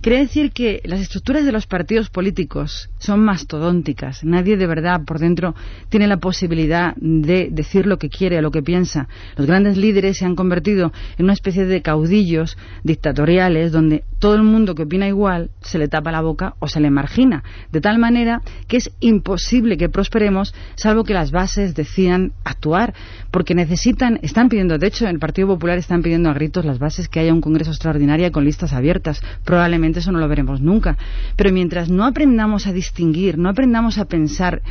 Quería 0.01 0.19
decir 0.19 0.51
que 0.51 0.81
las 0.85 1.01
estructuras 1.01 1.45
de 1.45 1.51
los 1.51 1.67
partidos 1.67 2.09
políticos 2.09 2.89
son 2.99 3.19
mastodónticas. 3.19 4.23
Nadie 4.23 4.55
de 4.55 4.65
verdad 4.65 5.01
por 5.05 5.19
dentro 5.19 5.55
tiene 5.89 6.07
la 6.07 6.17
posibilidad 6.17 6.95
de 6.95 7.49
decir 7.51 7.85
lo 7.85 7.97
que 7.97 8.07
quiere 8.07 8.37
o 8.37 8.41
lo 8.41 8.51
que 8.51 8.63
piensa. 8.63 9.09
Los 9.35 9.45
grandes 9.45 9.75
líderes 9.75 10.17
se 10.17 10.25
han 10.25 10.37
convertido 10.37 10.93
en 11.17 11.25
una 11.25 11.33
especie 11.33 11.65
de 11.65 11.81
caudillos 11.81 12.57
dictatoriales 12.83 13.73
donde 13.73 14.05
todo 14.19 14.35
el 14.35 14.43
mundo 14.43 14.73
que 14.73 14.83
opina 14.83 15.05
igual 15.05 15.49
se 15.59 15.77
le 15.77 15.89
tapa 15.89 16.13
la 16.13 16.21
boca 16.21 16.55
o 16.59 16.69
se 16.69 16.79
le 16.79 16.91
margina. 16.91 17.43
De 17.69 17.81
tal 17.81 17.99
manera 17.99 18.41
que 18.69 18.77
es 18.77 18.91
imposible 19.01 19.75
que 19.75 19.89
prosperemos 19.89 20.55
salvo 20.75 21.03
que 21.03 21.13
las 21.13 21.31
bases 21.31 21.75
decidan 21.75 22.31
actuar 22.45 22.93
porque 23.31 23.53
necesitan, 23.53 24.19
están 24.21 24.47
pidiendo, 24.47 24.77
de 24.77 24.87
hecho, 24.87 25.08
el 25.09 25.19
Partido 25.19 25.47
Popular 25.47 25.77
están 25.77 26.01
pidiendo 26.01 26.29
a 26.29 26.33
gritos 26.33 26.65
las 26.65 26.79
bases 26.79 27.09
que 27.09 27.19
haya 27.19 27.33
un 27.33 27.41
Congreso 27.41 27.71
extraordinario 27.71 28.31
con 28.31 28.45
listas 28.45 28.73
abiertas. 28.73 29.21
Probablemente 29.43 29.99
eso 29.99 30.11
no 30.11 30.19
lo 30.19 30.27
veremos 30.27 30.61
nunca. 30.61 30.97
Pero 31.35 31.51
mientras 31.51 31.89
no 31.89 32.05
aprendamos 32.05 32.67
a 32.67 32.73
distinguir, 32.73 33.37
no 33.37 33.49
aprendamos 33.49 33.97
a 33.97 34.05
pensar 34.05 34.61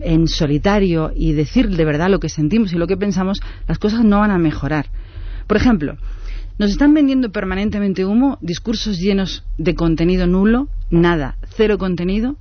en 0.00 0.28
solitario 0.28 1.12
y 1.14 1.32
decir 1.32 1.68
de 1.68 1.84
verdad 1.84 2.08
lo 2.08 2.20
que 2.20 2.28
sentimos 2.28 2.72
y 2.72 2.76
lo 2.76 2.86
que 2.86 2.96
pensamos, 2.96 3.40
las 3.66 3.78
cosas 3.78 4.04
no 4.04 4.20
van 4.20 4.30
a 4.30 4.38
mejorar. 4.38 4.86
Por 5.46 5.56
ejemplo, 5.56 5.96
nos 6.58 6.70
están 6.70 6.94
vendiendo 6.94 7.32
permanentemente 7.32 8.04
humo, 8.04 8.38
discursos 8.40 8.98
llenos 8.98 9.44
de 9.58 9.74
contenido 9.74 10.26
nulo, 10.26 10.68
nada, 10.90 11.36
cero 11.56 11.78
contenido, 11.78 12.36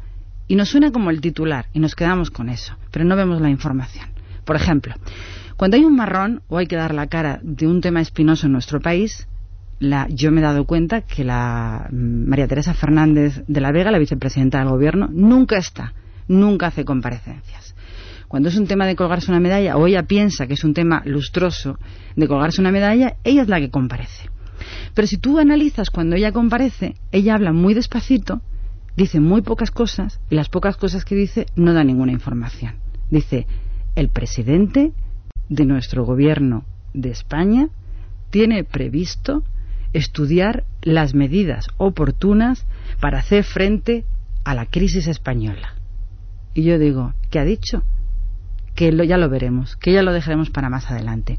y 0.47 0.55
nos 0.55 0.69
suena 0.69 0.91
como 0.91 1.09
el 1.09 1.21
titular, 1.21 1.67
y 1.73 1.79
nos 1.79 1.95
quedamos 1.95 2.29
con 2.29 2.49
eso, 2.49 2.75
pero 2.91 3.05
no 3.05 3.15
vemos 3.15 3.39
la 3.39 3.49
información. 3.49 4.09
Por 4.45 4.55
ejemplo, 4.55 4.95
cuando 5.59 5.75
hay 5.75 5.83
un 5.83 5.97
marrón 5.97 6.41
o 6.47 6.57
hay 6.57 6.67
que 6.67 6.77
dar 6.77 6.93
la 6.93 7.07
cara 7.07 7.41
de 7.43 7.67
un 7.67 7.81
tema 7.81 7.99
espinoso 7.99 8.45
en 8.45 8.53
nuestro 8.53 8.79
país, 8.79 9.27
la, 9.79 10.07
yo 10.07 10.31
me 10.31 10.39
he 10.39 10.43
dado 10.43 10.63
cuenta 10.63 11.01
que 11.01 11.25
la 11.25 11.89
mm, 11.91 12.29
María 12.29 12.47
Teresa 12.47 12.73
Fernández 12.73 13.43
de 13.45 13.59
la 13.59 13.73
Vega, 13.73 13.91
la 13.91 13.99
vicepresidenta 13.99 14.59
del 14.59 14.69
Gobierno, 14.69 15.09
nunca 15.11 15.57
está, 15.57 15.93
nunca 16.29 16.67
hace 16.67 16.85
comparecencias. 16.85 17.75
Cuando 18.29 18.47
es 18.47 18.55
un 18.55 18.67
tema 18.67 18.87
de 18.87 18.95
colgarse 18.95 19.31
una 19.31 19.41
medalla, 19.41 19.75
o 19.75 19.85
ella 19.85 20.03
piensa 20.03 20.47
que 20.47 20.53
es 20.53 20.63
un 20.63 20.73
tema 20.73 21.01
lustroso 21.03 21.77
de 22.15 22.27
colgarse 22.29 22.61
una 22.61 22.71
medalla, 22.71 23.17
ella 23.25 23.41
es 23.41 23.49
la 23.49 23.59
que 23.59 23.69
comparece. 23.69 24.29
Pero 24.93 25.07
si 25.07 25.17
tú 25.17 25.39
analizas 25.39 25.89
cuando 25.89 26.15
ella 26.15 26.31
comparece, 26.31 26.95
ella 27.11 27.35
habla 27.35 27.51
muy 27.51 27.73
despacito, 27.73 28.41
dice 28.95 29.19
muy 29.19 29.41
pocas 29.41 29.71
cosas, 29.71 30.21
y 30.29 30.35
las 30.35 30.47
pocas 30.47 30.77
cosas 30.77 31.03
que 31.03 31.15
dice 31.15 31.47
no 31.57 31.73
da 31.73 31.83
ninguna 31.83 32.13
información. 32.13 32.75
Dice, 33.11 33.45
el 33.97 34.07
presidente 34.07 34.93
de 35.49 35.65
nuestro 35.65 36.05
gobierno 36.05 36.63
de 36.93 37.09
España 37.09 37.67
tiene 38.29 38.63
previsto 38.63 39.43
estudiar 39.93 40.63
las 40.81 41.13
medidas 41.13 41.67
oportunas 41.77 42.65
para 42.99 43.19
hacer 43.19 43.43
frente 43.43 44.05
a 44.43 44.53
la 44.53 44.65
crisis 44.65 45.07
española. 45.07 45.73
Y 46.53 46.63
yo 46.63 46.77
digo, 46.77 47.13
¿qué 47.29 47.39
ha 47.39 47.45
dicho? 47.45 47.83
Que 48.75 48.91
lo, 48.91 49.03
ya 49.03 49.17
lo 49.17 49.29
veremos, 49.29 49.75
que 49.75 49.91
ya 49.91 50.03
lo 50.03 50.13
dejaremos 50.13 50.51
para 50.51 50.69
más 50.69 50.89
adelante. 50.89 51.37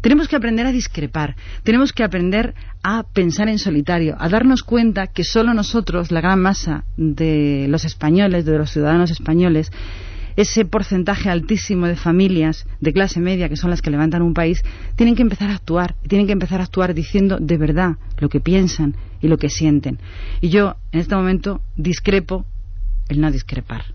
Tenemos 0.00 0.28
que 0.28 0.36
aprender 0.36 0.66
a 0.66 0.72
discrepar, 0.72 1.36
tenemos 1.64 1.92
que 1.92 2.04
aprender 2.04 2.54
a 2.82 3.02
pensar 3.02 3.48
en 3.48 3.58
solitario, 3.58 4.16
a 4.18 4.28
darnos 4.28 4.62
cuenta 4.62 5.08
que 5.08 5.24
solo 5.24 5.52
nosotros, 5.54 6.10
la 6.10 6.20
gran 6.20 6.40
masa 6.40 6.84
de 6.96 7.66
los 7.68 7.84
españoles, 7.84 8.44
de 8.44 8.58
los 8.58 8.70
ciudadanos 8.70 9.10
españoles, 9.10 9.70
ese 10.38 10.64
porcentaje 10.64 11.28
altísimo 11.28 11.88
de 11.88 11.96
familias 11.96 12.64
de 12.80 12.92
clase 12.92 13.18
media, 13.18 13.48
que 13.48 13.56
son 13.56 13.70
las 13.70 13.82
que 13.82 13.90
levantan 13.90 14.22
un 14.22 14.34
país, 14.34 14.62
tienen 14.94 15.16
que 15.16 15.22
empezar 15.22 15.50
a 15.50 15.54
actuar, 15.56 15.96
tienen 16.06 16.28
que 16.28 16.32
empezar 16.32 16.60
a 16.60 16.64
actuar 16.64 16.94
diciendo 16.94 17.38
de 17.40 17.56
verdad 17.56 17.96
lo 18.18 18.28
que 18.28 18.38
piensan 18.38 18.94
y 19.20 19.26
lo 19.26 19.36
que 19.36 19.50
sienten. 19.50 19.98
Y 20.40 20.50
yo, 20.50 20.76
en 20.92 21.00
este 21.00 21.16
momento, 21.16 21.60
discrepo 21.76 22.46
el 23.08 23.20
no 23.20 23.32
discrepar. 23.32 23.86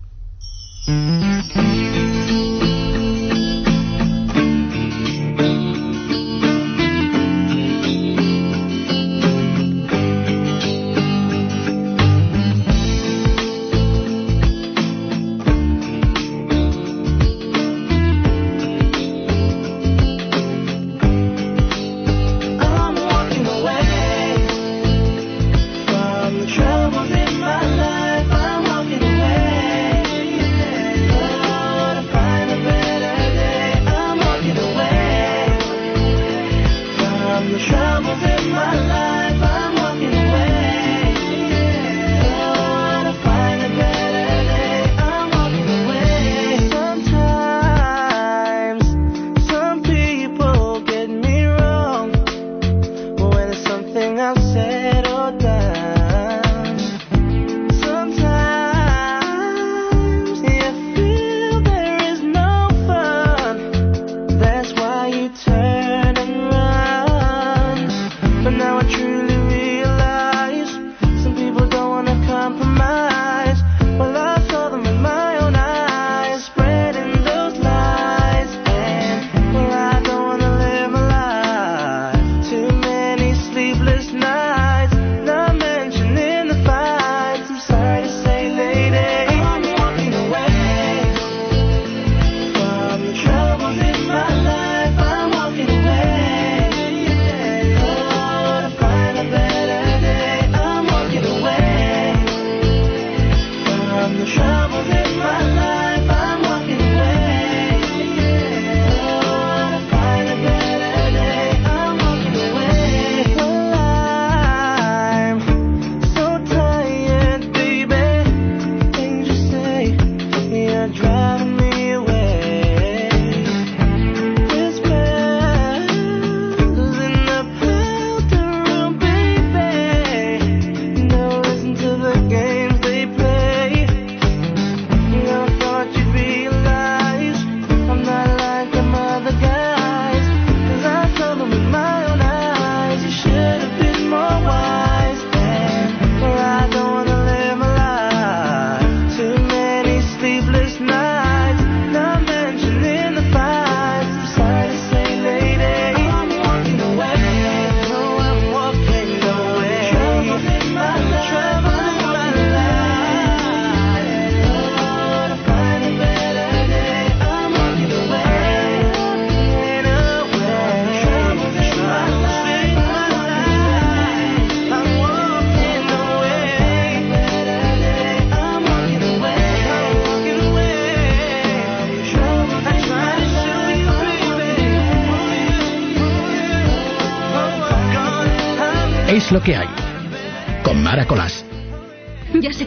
Que 189.44 189.54
hay. 189.54 189.73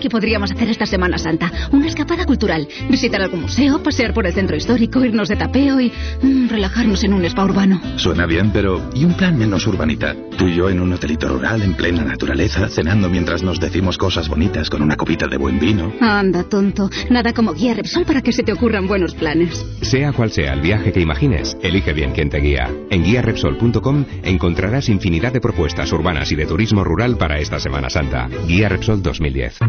Que 0.08 0.12
podríamos 0.12 0.52
hacer 0.52 0.70
esta 0.70 0.86
Semana 0.86 1.18
Santa. 1.18 1.52
Una 1.74 1.88
escapada 1.88 2.26
cultural. 2.26 2.66
Visitar 2.90 3.22
algún 3.22 3.42
museo, 3.42 3.84
pasear 3.84 4.14
por 4.14 4.26
el 4.26 4.34
centro 4.34 4.56
histórico, 4.56 5.04
irnos 5.04 5.28
de 5.28 5.36
tapeo 5.36 5.82
y 5.82 5.92
mm, 6.22 6.48
relajarnos 6.48 7.04
en 7.04 7.14
un 7.14 7.26
spa 7.26 7.44
urbano. 7.44 7.82
Suena 7.98 8.26
bien, 8.26 8.52
pero 8.54 8.90
¿y 8.94 9.04
un 9.04 9.16
plan 9.16 9.38
menos 9.38 9.68
urbanita? 9.68 10.16
Tú 10.38 10.48
y 10.48 10.56
yo 10.56 10.70
en 10.70 10.80
un 10.80 10.94
hotelito 10.94 11.28
rural 11.28 11.62
en 11.62 11.74
plena 11.74 12.06
naturaleza, 12.06 12.70
cenando 12.70 13.10
mientras 13.10 13.44
nos 13.44 13.60
decimos 13.60 13.98
cosas 13.98 14.30
bonitas 14.30 14.70
con 14.70 14.82
una 14.82 14.96
copita 14.96 15.28
de 15.28 15.36
buen 15.36 15.60
vino. 15.60 15.92
Anda, 16.00 16.44
tonto. 16.44 16.90
Nada 17.10 17.34
como 17.34 17.54
guía 17.54 17.74
Repsol 17.74 18.06
para 18.06 18.22
que 18.22 18.32
se 18.32 18.44
te 18.44 18.54
ocurran 18.54 18.88
buenos 18.88 19.14
planes. 19.14 19.66
Sea 19.82 20.14
cual 20.14 20.32
sea 20.32 20.54
el 20.54 20.62
viaje 20.62 20.94
que 20.94 21.02
imagines, 21.02 21.58
elige 21.62 21.92
bien 21.92 22.14
quien 22.14 22.30
te 22.30 22.40
guía. 22.40 22.72
En 22.90 23.04
guiarepsol.com 23.04 24.06
encontrarás 24.24 24.88
infinidad 24.88 25.34
de 25.34 25.42
propuestas 25.42 25.92
urbanas 25.92 26.32
y 26.32 26.36
de 26.36 26.46
turismo 26.46 26.86
rural 26.86 27.18
para 27.18 27.40
esta 27.40 27.60
Semana 27.60 27.90
Santa. 27.90 28.30
Guía 28.48 28.70
Repsol 28.70 29.04
2010. 29.04 29.60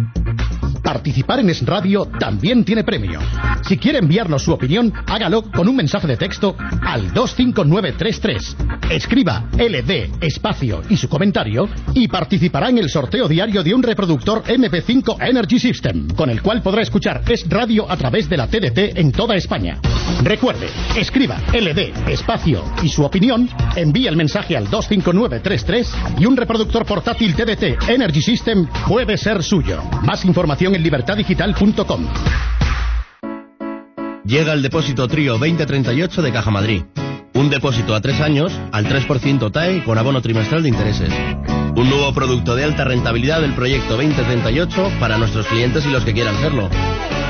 Participar 0.89 1.41
en 1.41 1.51
Es 1.51 1.67
Radio 1.67 2.07
también 2.19 2.65
tiene 2.65 2.83
premio. 2.83 3.21
Si 3.61 3.77
quiere 3.77 3.99
enviarnos 3.99 4.43
su 4.43 4.53
opinión, 4.53 4.91
hágalo 5.07 5.43
con 5.43 5.69
un 5.69 5.77
mensaje 5.77 6.07
de 6.07 6.17
texto 6.17 6.57
al 6.81 7.13
25933. 7.13 8.57
Escriba 8.89 9.45
LD, 9.59 10.25
espacio 10.25 10.81
y 10.89 10.97
su 10.97 11.11
comentario 11.11 11.69
y 11.93 12.09
participará 12.09 12.71
en 12.71 12.79
el 12.79 12.89
sorteo 12.89 13.29
diario 13.29 13.63
de 13.63 13.75
un 13.75 13.83
reproductor 13.83 14.43
MP5 14.45 15.29
Energy 15.29 15.59
System, 15.59 16.09
con 16.17 16.31
el 16.31 16.41
cual 16.41 16.63
podrá 16.63 16.81
escuchar 16.81 17.21
Es 17.29 17.47
Radio 17.51 17.85
a 17.91 17.99
través 17.99 18.27
de 18.31 18.39
la 18.39 18.47
TDT 18.47 18.99
en 18.99 19.13
toda 19.13 19.37
España. 19.37 19.79
Recuerde, 20.23 20.69
escriba 20.97 21.39
LD, 21.53 22.09
espacio 22.09 22.65
y 22.83 22.89
su 22.89 23.05
opinión, 23.05 23.49
envíe 23.77 24.09
el 24.09 24.17
mensaje 24.17 24.57
al 24.57 24.69
25933 24.71 25.95
y 26.19 26.25
un 26.25 26.37
reproductor 26.37 26.87
portátil 26.87 27.35
TDT 27.35 27.91
Energy 27.91 28.23
System 28.23 28.67
puede 28.89 29.19
ser 29.19 29.43
suyo. 29.43 29.83
Más 30.03 30.25
información 30.25 30.75
en 30.75 30.78
libertadigital.com. 30.83 32.07
Llega 34.25 34.53
el 34.53 34.63
depósito 34.63 35.09
trío 35.09 35.39
2038 35.39 36.23
de 36.23 36.33
Caja 36.33 36.51
Madrid. 36.51 36.83
Un 37.35 37.51
depósito 37.51 37.95
a 37.95 38.01
tres 38.01 38.21
años 38.21 38.53
al 38.73 38.87
3% 38.87 39.51
TAE 39.51 39.85
con 39.85 39.97
abono 39.97 40.21
trimestral 40.21 40.63
de 40.63 40.69
intereses. 40.69 41.11
Un 41.77 41.89
nuevo 41.89 42.13
producto 42.13 42.57
de 42.57 42.65
alta 42.65 42.85
rentabilidad 42.85 43.41
del 43.41 43.55
proyecto 43.55 43.97
2038 43.97 44.93
para 45.01 45.17
nuestros 45.17 45.47
clientes 45.47 45.87
y 45.87 45.91
los 45.91 46.05
que 46.05 46.13
quieran 46.13 46.37
hacerlo. 46.37 46.69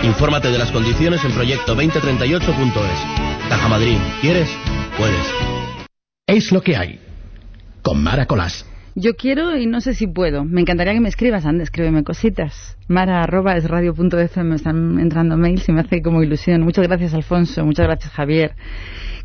Infórmate 0.03 0.51
de 0.51 0.59
las 0.59 0.71
condiciones 0.71 1.25
en 1.25 1.33
proyecto2038.es. 1.33 3.49
Caja 3.49 3.69
Madrid, 3.69 3.99
¿quieres? 4.21 4.49
Puedes. 4.97 5.27
Es 6.27 6.53
lo 6.53 6.63
que 6.63 6.77
hay. 6.77 7.01
Con 7.83 8.03
Mara 8.03 8.27
Colás. 8.27 8.65
Yo 9.01 9.15
quiero 9.15 9.57
y 9.57 9.67
no 9.67 9.81
sé 9.81 9.95
si 9.95 10.09
puedo. 10.09 10.45
Me 10.45 10.61
encantaría 10.61 10.93
que 10.93 10.99
me 10.99 11.09
escribas, 11.09 11.47
anda, 11.47 11.63
escríbeme 11.63 12.03
cositas. 12.03 12.77
Mara 12.89 13.23
arroba 13.23 13.57
es 13.57 13.63
radio.fm, 13.63 14.43
me 14.43 14.57
están 14.57 14.99
entrando 14.99 15.37
mails 15.37 15.69
y 15.69 15.73
me 15.73 15.83
hace 15.83 16.03
como 16.03 16.21
ilusión. 16.21 16.63
Muchas 16.63 16.89
gracias, 16.89 17.15
Alfonso. 17.15 17.65
Muchas 17.65 17.87
gracias, 17.87 18.13
Javier. 18.13 18.57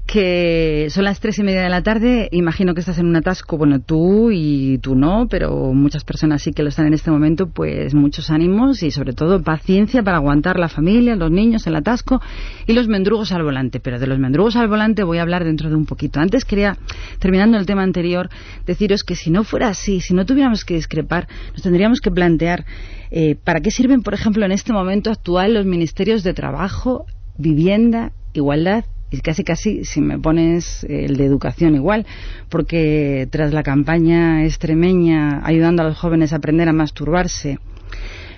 Que 0.05 0.87
son 0.89 1.05
las 1.05 1.19
tres 1.21 1.39
y 1.39 1.43
media 1.43 1.63
de 1.63 1.69
la 1.69 1.81
tarde. 1.81 2.27
Imagino 2.31 2.73
que 2.73 2.81
estás 2.81 2.99
en 2.99 3.07
un 3.07 3.15
atasco. 3.15 3.57
Bueno, 3.57 3.79
tú 3.79 4.31
y 4.31 4.77
tú 4.79 4.95
no, 4.95 5.27
pero 5.29 5.73
muchas 5.73 6.03
personas 6.03 6.43
sí 6.43 6.51
que 6.51 6.61
lo 6.61 6.69
están 6.69 6.87
en 6.87 6.93
este 6.93 7.09
momento. 7.09 7.47
Pues 7.47 7.95
muchos 7.95 8.29
ánimos 8.29 8.83
y 8.83 8.91
sobre 8.91 9.13
todo 9.13 9.41
paciencia 9.41 10.03
para 10.03 10.17
aguantar 10.17 10.59
la 10.59 10.67
familia, 10.67 11.15
los 11.15 11.31
niños, 11.31 11.65
el 11.67 11.75
atasco 11.75 12.21
y 12.67 12.73
los 12.73 12.87
mendrugos 12.87 13.31
al 13.31 13.43
volante. 13.43 13.79
Pero 13.79 13.97
de 13.97 14.05
los 14.07 14.19
mendrugos 14.19 14.55
al 14.55 14.67
volante 14.67 15.03
voy 15.03 15.19
a 15.19 15.21
hablar 15.21 15.45
dentro 15.45 15.69
de 15.69 15.75
un 15.75 15.85
poquito. 15.85 16.19
Antes 16.19 16.43
quería, 16.43 16.77
terminando 17.19 17.57
el 17.57 17.65
tema 17.65 17.83
anterior, 17.83 18.29
deciros 18.65 19.03
que 19.03 19.15
si 19.15 19.31
no 19.31 19.43
fuera 19.43 19.69
así, 19.69 20.01
si 20.01 20.13
no 20.13 20.25
tuviéramos 20.25 20.65
que 20.65 20.75
discrepar, 20.75 21.27
nos 21.53 21.61
tendríamos 21.63 22.01
que 22.01 22.11
plantear 22.11 22.65
eh, 23.09 23.35
para 23.41 23.61
qué 23.61 23.71
sirven, 23.71 24.01
por 24.01 24.13
ejemplo, 24.13 24.45
en 24.45 24.51
este 24.51 24.73
momento 24.73 25.11
actual 25.11 25.53
los 25.53 25.65
ministerios 25.65 26.23
de 26.23 26.33
Trabajo, 26.33 27.05
Vivienda, 27.37 28.11
Igualdad 28.33 28.85
y 29.13 29.21
casi 29.21 29.43
casi 29.43 29.85
si 29.85 30.01
me 30.01 30.17
pones 30.17 30.83
eh, 30.85 31.05
el 31.05 31.17
de 31.17 31.25
educación 31.25 31.75
igual, 31.75 32.05
porque 32.49 33.27
tras 33.29 33.53
la 33.53 33.61
campaña 33.61 34.43
extremeña 34.43 35.41
ayudando 35.45 35.83
a 35.83 35.85
los 35.85 35.97
jóvenes 35.97 36.33
a 36.33 36.37
aprender 36.37 36.67
a 36.67 36.73
masturbarse, 36.73 37.59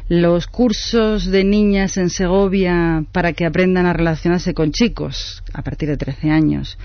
los 0.10 0.48
cursos 0.48 1.32
de 1.32 1.46
niñas 1.46 1.96
en 1.96 2.10
Segovia 2.10 3.06
para 3.14 3.32
que 3.32 3.46
aprendan 3.46 3.86
a 3.86 3.94
relacionarse 3.94 4.54
con 4.54 4.72
chicos 4.72 5.42
a 5.54 5.62
partir 5.62 5.88
de 5.88 5.96
13 5.96 6.30
años, 6.30 6.78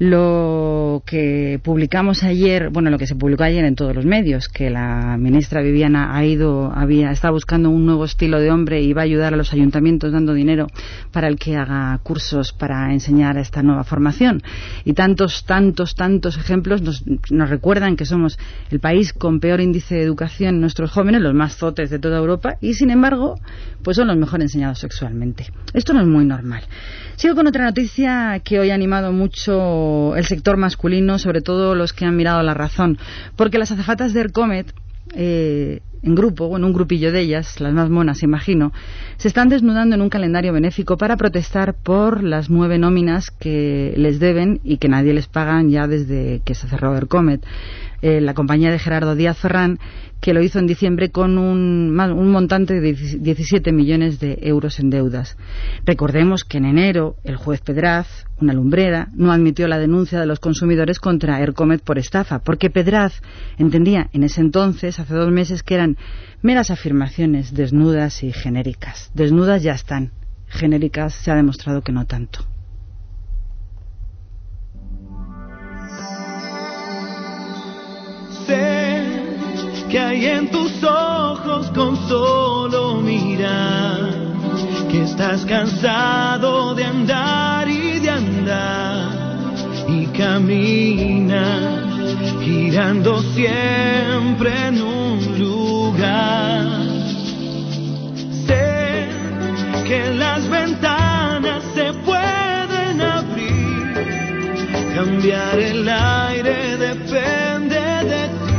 lo 0.00 1.02
que 1.04 1.60
publicamos 1.62 2.22
ayer, 2.22 2.70
bueno, 2.70 2.88
lo 2.88 2.96
que 2.96 3.06
se 3.06 3.14
publicó 3.14 3.42
ayer 3.44 3.66
en 3.66 3.74
todos 3.74 3.94
los 3.94 4.06
medios, 4.06 4.48
que 4.48 4.70
la 4.70 5.18
ministra 5.18 5.60
Viviana 5.60 6.16
ha 6.16 6.24
ido, 6.24 6.72
había, 6.74 7.10
está 7.10 7.30
buscando 7.30 7.68
un 7.68 7.84
nuevo 7.84 8.06
estilo 8.06 8.40
de 8.40 8.50
hombre 8.50 8.80
y 8.80 8.94
va 8.94 9.02
a 9.02 9.04
ayudar 9.04 9.34
a 9.34 9.36
los 9.36 9.52
ayuntamientos 9.52 10.10
dando 10.10 10.32
dinero 10.32 10.68
para 11.12 11.28
el 11.28 11.36
que 11.36 11.54
haga 11.54 12.00
cursos 12.02 12.54
para 12.54 12.94
enseñar 12.94 13.36
esta 13.36 13.62
nueva 13.62 13.84
formación. 13.84 14.42
Y 14.86 14.94
tantos, 14.94 15.44
tantos, 15.44 15.94
tantos 15.94 16.38
ejemplos 16.38 16.80
nos, 16.80 17.04
nos 17.30 17.50
recuerdan 17.50 17.96
que 17.96 18.06
somos 18.06 18.38
el 18.70 18.80
país 18.80 19.12
con 19.12 19.38
peor 19.38 19.60
índice 19.60 19.96
de 19.96 20.02
educación 20.02 20.54
en 20.54 20.60
nuestros 20.62 20.92
jóvenes, 20.92 21.20
los 21.20 21.34
más 21.34 21.58
zotes 21.58 21.90
de 21.90 21.98
toda 21.98 22.16
Europa, 22.16 22.56
y 22.62 22.72
sin 22.72 22.88
embargo, 22.88 23.38
pues 23.84 23.98
son 23.98 24.08
los 24.08 24.16
mejor 24.16 24.40
enseñados 24.40 24.78
sexualmente. 24.78 25.48
Esto 25.74 25.92
no 25.92 26.00
es 26.00 26.06
muy 26.06 26.24
normal. 26.24 26.62
Sigo 27.16 27.34
con 27.34 27.46
otra 27.46 27.64
noticia 27.64 28.40
que 28.42 28.58
hoy 28.58 28.70
ha 28.70 28.74
animado 28.74 29.12
mucho 29.12 29.89
el 30.16 30.24
sector 30.24 30.56
masculino, 30.56 31.18
sobre 31.18 31.40
todo 31.40 31.74
los 31.74 31.92
que 31.92 32.04
han 32.04 32.16
mirado 32.16 32.42
la 32.42 32.54
razón, 32.54 32.98
porque 33.36 33.58
las 33.58 33.72
azafatas 33.72 34.12
de 34.12 34.20
Ercomet, 34.20 34.72
eh, 35.14 35.80
en 36.02 36.14
grupo, 36.14 36.48
bueno, 36.48 36.66
un 36.66 36.72
grupillo 36.72 37.12
de 37.12 37.20
ellas, 37.20 37.60
las 37.60 37.74
más 37.74 37.90
monas, 37.90 38.22
imagino, 38.22 38.72
se 39.18 39.28
están 39.28 39.48
desnudando 39.48 39.94
en 39.94 40.00
un 40.00 40.08
calendario 40.08 40.52
benéfico 40.52 40.96
para 40.96 41.16
protestar 41.16 41.74
por 41.74 42.22
las 42.22 42.48
nueve 42.48 42.78
nóminas 42.78 43.30
que 43.30 43.92
les 43.96 44.18
deben 44.18 44.60
y 44.64 44.78
que 44.78 44.88
nadie 44.88 45.12
les 45.12 45.26
pagan 45.26 45.68
ya 45.68 45.86
desde 45.86 46.40
que 46.44 46.54
se 46.54 46.68
cerró 46.68 46.96
Ercomet. 46.96 47.44
Eh, 48.02 48.22
la 48.22 48.32
compañía 48.32 48.70
de 48.70 48.78
Gerardo 48.78 49.14
Díaz 49.14 49.38
Ferrán, 49.38 49.78
que 50.22 50.32
lo 50.32 50.42
hizo 50.42 50.58
en 50.58 50.66
diciembre 50.66 51.10
con 51.10 51.36
un, 51.36 51.98
un 52.00 52.30
montante 52.30 52.80
de 52.80 52.94
17 52.94 53.72
millones 53.72 54.20
de 54.20 54.38
euros 54.40 54.80
en 54.80 54.88
deudas. 54.88 55.36
Recordemos 55.84 56.44
que 56.44 56.58
en 56.58 56.64
enero 56.64 57.16
el 57.24 57.36
juez 57.36 57.60
Pedraz, 57.60 58.26
una 58.40 58.52
lumbrera, 58.52 59.08
no 59.14 59.32
admitió 59.32 59.68
la 59.68 59.78
denuncia 59.78 60.20
de 60.20 60.26
los 60.26 60.40
consumidores 60.40 60.98
contra 60.98 61.40
Ercomet 61.40 61.82
por 61.82 61.98
estafa, 61.98 62.40
porque 62.40 62.70
Pedraz 62.70 63.22
entendía 63.58 64.08
en 64.12 64.22
ese 64.22 64.40
entonces, 64.40 64.98
hace 64.98 65.14
dos 65.14 65.30
meses, 65.30 65.62
que 65.62 65.74
eran 65.74 65.96
meras 66.42 66.70
afirmaciones 66.70 67.54
desnudas 67.54 68.22
y 68.22 68.32
genéricas. 68.32 69.10
Desnudas 69.14 69.62
ya 69.62 69.72
están, 69.72 70.12
genéricas 70.48 71.14
se 71.14 71.30
ha 71.30 71.34
demostrado 71.34 71.82
que 71.82 71.92
no 71.92 72.06
tanto. 72.06 72.40
Sé 78.46 79.20
que 79.90 79.98
hay 79.98 80.26
en 80.26 80.50
tus 80.50 80.82
ojos 80.82 81.70
con 81.72 81.96
solo 82.08 83.00
mirar 83.00 84.30
que 84.90 85.02
estás 85.02 85.44
cansado 85.46 86.74
de 86.74 86.84
andar 86.84 87.49
y 89.90 90.06
caminas 90.06 91.80
girando 92.40 93.20
siempre 93.34 94.50
en 94.68 94.82
un 94.82 95.38
lugar. 95.38 96.66
Sé 98.46 99.08
que 99.86 100.10
las 100.14 100.48
ventanas 100.48 101.62
se 101.74 101.92
pueden 102.08 103.00
abrir, 103.00 103.94
cambiar 104.94 105.58
el 105.58 105.88
aire 105.88 106.76
depende 106.76 107.80
de 108.12 108.22
ti, 108.44 108.58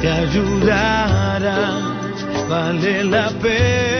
te 0.00 0.08
ayudará, 0.08 1.58
vale 2.48 3.04
la 3.04 3.28
pena 3.42 3.99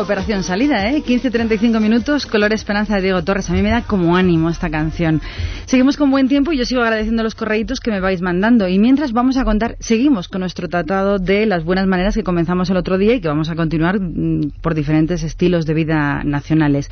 operación 0.00 0.42
salida, 0.42 0.88
¿eh? 0.90 1.02
15-35 1.02 1.80
minutos, 1.80 2.26
Color 2.26 2.52
Esperanza 2.52 2.96
de 2.96 3.02
Diego 3.02 3.22
Torres. 3.22 3.50
A 3.50 3.52
mí 3.52 3.62
me 3.62 3.70
da 3.70 3.82
como 3.82 4.16
ánimo 4.16 4.48
esta 4.48 4.70
canción. 4.70 5.20
Seguimos 5.66 5.96
con 5.96 6.10
buen 6.10 6.28
tiempo 6.28 6.52
y 6.52 6.58
yo 6.58 6.64
sigo 6.64 6.82
agradeciendo 6.82 7.22
los 7.22 7.34
correitos 7.34 7.80
que 7.80 7.90
me 7.90 8.00
vais 8.00 8.22
mandando. 8.22 8.68
Y 8.68 8.78
mientras 8.78 9.12
vamos 9.12 9.36
a 9.36 9.44
contar, 9.44 9.76
seguimos 9.80 10.28
con 10.28 10.40
nuestro 10.40 10.68
tratado 10.68 11.18
de 11.18 11.46
las 11.46 11.64
buenas 11.64 11.86
maneras 11.86 12.14
que 12.14 12.22
comenzamos 12.22 12.70
el 12.70 12.76
otro 12.76 12.96
día 12.96 13.14
y 13.14 13.20
que 13.20 13.28
vamos 13.28 13.50
a 13.50 13.54
continuar 13.54 14.00
mm, 14.00 14.52
por 14.62 14.74
diferentes 14.74 15.22
estilos 15.22 15.66
de 15.66 15.74
vida 15.74 16.22
nacionales. 16.24 16.88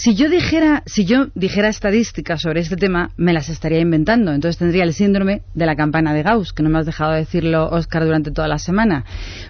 Si 0.00 0.14
yo 0.14 0.30
dijera, 0.30 0.82
si 0.86 1.04
yo 1.04 1.26
dijera 1.34 1.68
estadísticas 1.68 2.40
sobre 2.40 2.60
este 2.60 2.76
tema, 2.76 3.10
me 3.18 3.34
las 3.34 3.50
estaría 3.50 3.80
inventando. 3.80 4.32
Entonces 4.32 4.56
tendría 4.56 4.84
el 4.84 4.94
síndrome 4.94 5.42
de 5.52 5.66
la 5.66 5.76
campana 5.76 6.14
de 6.14 6.22
Gauss, 6.22 6.54
que 6.54 6.62
no 6.62 6.70
me 6.70 6.78
has 6.78 6.86
dejado 6.86 7.12
decirlo, 7.12 7.68
Oscar, 7.68 8.06
durante 8.06 8.30
toda 8.30 8.48
la 8.48 8.58
semana. 8.58 9.04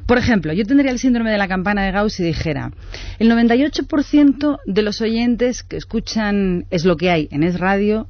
Por 0.06 0.18
ejemplo, 0.18 0.52
yo 0.52 0.64
tendría 0.64 0.90
el 0.90 0.98
síndrome 0.98 1.30
de 1.30 1.38
la 1.38 1.46
campana 1.46 1.84
de 1.84 1.92
Gauss 1.92 2.14
si 2.14 2.24
dijera, 2.24 2.72
el 3.20 3.30
98% 3.30 4.58
de 4.66 4.82
los 4.82 5.00
oyentes 5.00 5.62
que 5.62 5.76
escuchan 5.76 6.66
Es 6.70 6.84
lo 6.84 6.96
que 6.96 7.10
hay 7.10 7.28
en 7.30 7.44
Es 7.44 7.60
Radio 7.60 8.08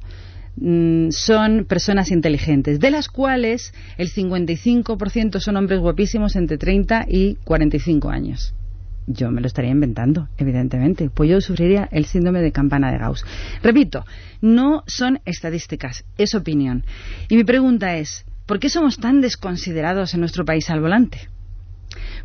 mm, 0.55 1.11
son 1.11 1.65
personas 1.65 2.09
inteligentes, 2.09 2.79
de 2.79 2.89
las 2.89 3.07
cuales 3.07 3.71
el 3.99 4.11
55% 4.11 5.39
son 5.39 5.57
hombres 5.57 5.79
guapísimos 5.79 6.35
entre 6.35 6.57
30 6.57 7.05
y 7.07 7.35
45 7.43 8.09
años. 8.09 8.55
Yo 9.07 9.31
me 9.31 9.41
lo 9.41 9.47
estaría 9.47 9.71
inventando, 9.71 10.29
evidentemente. 10.37 11.09
Pues 11.09 11.29
yo 11.29 11.41
sufriría 11.41 11.89
el 11.91 12.05
síndrome 12.05 12.41
de 12.41 12.51
campana 12.51 12.91
de 12.91 12.99
Gauss. 12.99 13.25
Repito, 13.63 14.05
no 14.41 14.83
son 14.87 15.19
estadísticas, 15.25 16.05
es 16.17 16.35
opinión. 16.35 16.85
Y 17.29 17.35
mi 17.35 17.43
pregunta 17.43 17.97
es, 17.97 18.25
¿por 18.45 18.59
qué 18.59 18.69
somos 18.69 18.97
tan 18.97 19.21
desconsiderados 19.21 20.13
en 20.13 20.19
nuestro 20.19 20.45
país 20.45 20.69
al 20.69 20.81
volante? 20.81 21.29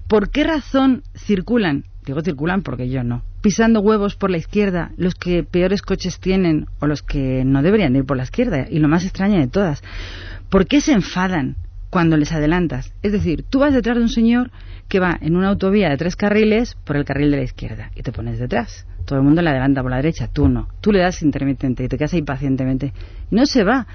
¿Por 0.08 0.30
qué 0.30 0.44
razón 0.44 1.02
circulan, 1.16 1.84
digo 2.04 2.20
circulan 2.20 2.62
porque 2.62 2.88
yo 2.88 3.02
no, 3.02 3.24
pisando 3.40 3.80
huevos 3.80 4.14
por 4.14 4.30
la 4.30 4.36
izquierda 4.36 4.92
los 4.96 5.16
que 5.16 5.42
peores 5.42 5.82
coches 5.82 6.20
tienen 6.20 6.66
o 6.78 6.86
los 6.86 7.02
que 7.02 7.42
no 7.44 7.62
deberían 7.62 7.96
ir 7.96 8.04
por 8.04 8.16
la 8.16 8.22
izquierda? 8.22 8.66
Y 8.70 8.78
lo 8.78 8.86
más 8.86 9.04
extraño 9.04 9.40
de 9.40 9.48
todas, 9.48 9.82
¿por 10.48 10.66
qué 10.66 10.80
se 10.80 10.92
enfadan 10.92 11.56
cuando 11.90 12.16
les 12.16 12.32
adelantas? 12.32 12.92
Es 13.02 13.12
decir, 13.12 13.44
tú 13.48 13.60
vas 13.60 13.74
detrás 13.74 13.96
de 13.96 14.02
un 14.02 14.08
señor 14.08 14.50
que 14.88 15.00
va 15.00 15.18
en 15.20 15.36
una 15.36 15.48
autovía 15.48 15.88
de 15.88 15.96
tres 15.96 16.16
carriles 16.16 16.76
por 16.84 16.96
el 16.96 17.04
carril 17.04 17.30
de 17.30 17.38
la 17.38 17.42
izquierda 17.42 17.90
y 17.94 18.02
te 18.02 18.12
pones 18.12 18.38
detrás. 18.38 18.86
Todo 19.04 19.18
el 19.18 19.24
mundo 19.24 19.40
le 19.42 19.50
adelanta 19.50 19.82
por 19.82 19.90
la 19.90 19.98
derecha, 19.98 20.28
tú 20.32 20.48
no. 20.48 20.68
Tú 20.80 20.92
le 20.92 21.00
das 21.00 21.22
intermitente 21.22 21.84
y 21.84 21.88
te 21.88 21.96
quedas 21.96 22.14
ahí 22.14 22.22
pacientemente. 22.22 22.92
No 23.30 23.46
se 23.46 23.62
va. 23.62 23.86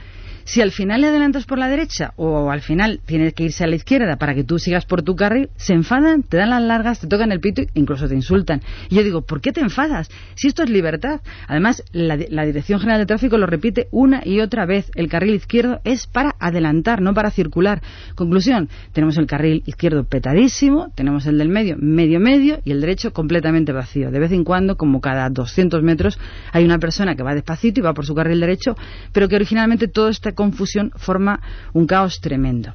Si 0.43 0.61
al 0.61 0.71
final 0.71 1.01
le 1.01 1.07
adelantas 1.07 1.45
por 1.45 1.57
la 1.57 1.67
derecha 1.67 2.13
o 2.15 2.51
al 2.51 2.61
final 2.61 2.99
tienes 3.05 3.33
que 3.33 3.43
irse 3.43 3.63
a 3.63 3.67
la 3.67 3.75
izquierda 3.75 4.17
para 4.17 4.35
que 4.35 4.43
tú 4.43 4.59
sigas 4.59 4.85
por 4.85 5.03
tu 5.03 5.15
carril, 5.15 5.49
se 5.55 5.73
enfadan, 5.73 6.23
te 6.23 6.37
dan 6.37 6.49
las 6.49 6.61
largas, 6.61 6.99
te 6.99 7.07
tocan 7.07 7.31
el 7.31 7.39
pito 7.39 7.61
e 7.61 7.67
incluso 7.75 8.07
te 8.07 8.15
insultan. 8.15 8.61
Y 8.89 8.95
yo 8.95 9.03
digo, 9.03 9.21
¿por 9.21 9.41
qué 9.41 9.51
te 9.51 9.61
enfadas? 9.61 10.09
Si 10.35 10.47
esto 10.47 10.63
es 10.63 10.69
libertad. 10.69 11.21
Además, 11.47 11.83
la, 11.91 12.17
la 12.29 12.45
Dirección 12.45 12.79
General 12.79 12.99
de 12.99 13.05
Tráfico 13.05 13.37
lo 13.37 13.45
repite 13.45 13.87
una 13.91 14.21
y 14.25 14.39
otra 14.39 14.65
vez. 14.65 14.91
El 14.95 15.07
carril 15.09 15.35
izquierdo 15.35 15.81
es 15.83 16.07
para 16.07 16.35
adelantar, 16.39 17.01
no 17.01 17.13
para 17.13 17.31
circular. 17.31 17.81
Conclusión, 18.15 18.69
tenemos 18.93 19.17
el 19.17 19.27
carril 19.27 19.63
izquierdo 19.65 20.03
petadísimo, 20.03 20.91
tenemos 20.95 21.25
el 21.25 21.37
del 21.37 21.49
medio 21.49 21.77
medio 21.77 22.19
medio 22.19 22.59
y 22.63 22.71
el 22.71 22.81
derecho 22.81 23.11
completamente 23.11 23.71
vacío. 23.71 24.11
De 24.11 24.19
vez 24.19 24.31
en 24.31 24.43
cuando, 24.43 24.77
como 24.77 25.01
cada 25.01 25.29
200 25.29 25.83
metros, 25.83 26.19
hay 26.51 26.63
una 26.63 26.79
persona 26.79 27.15
que 27.15 27.23
va 27.23 27.33
despacito 27.33 27.79
y 27.79 27.83
va 27.83 27.93
por 27.93 28.05
su 28.05 28.15
carril 28.15 28.39
derecho, 28.39 28.75
pero 29.11 29.27
que 29.27 29.35
originalmente 29.35 29.87
todo 29.87 30.09
confusión 30.33 30.91
forma 30.95 31.41
un 31.73 31.87
caos 31.87 32.21
tremendo. 32.21 32.73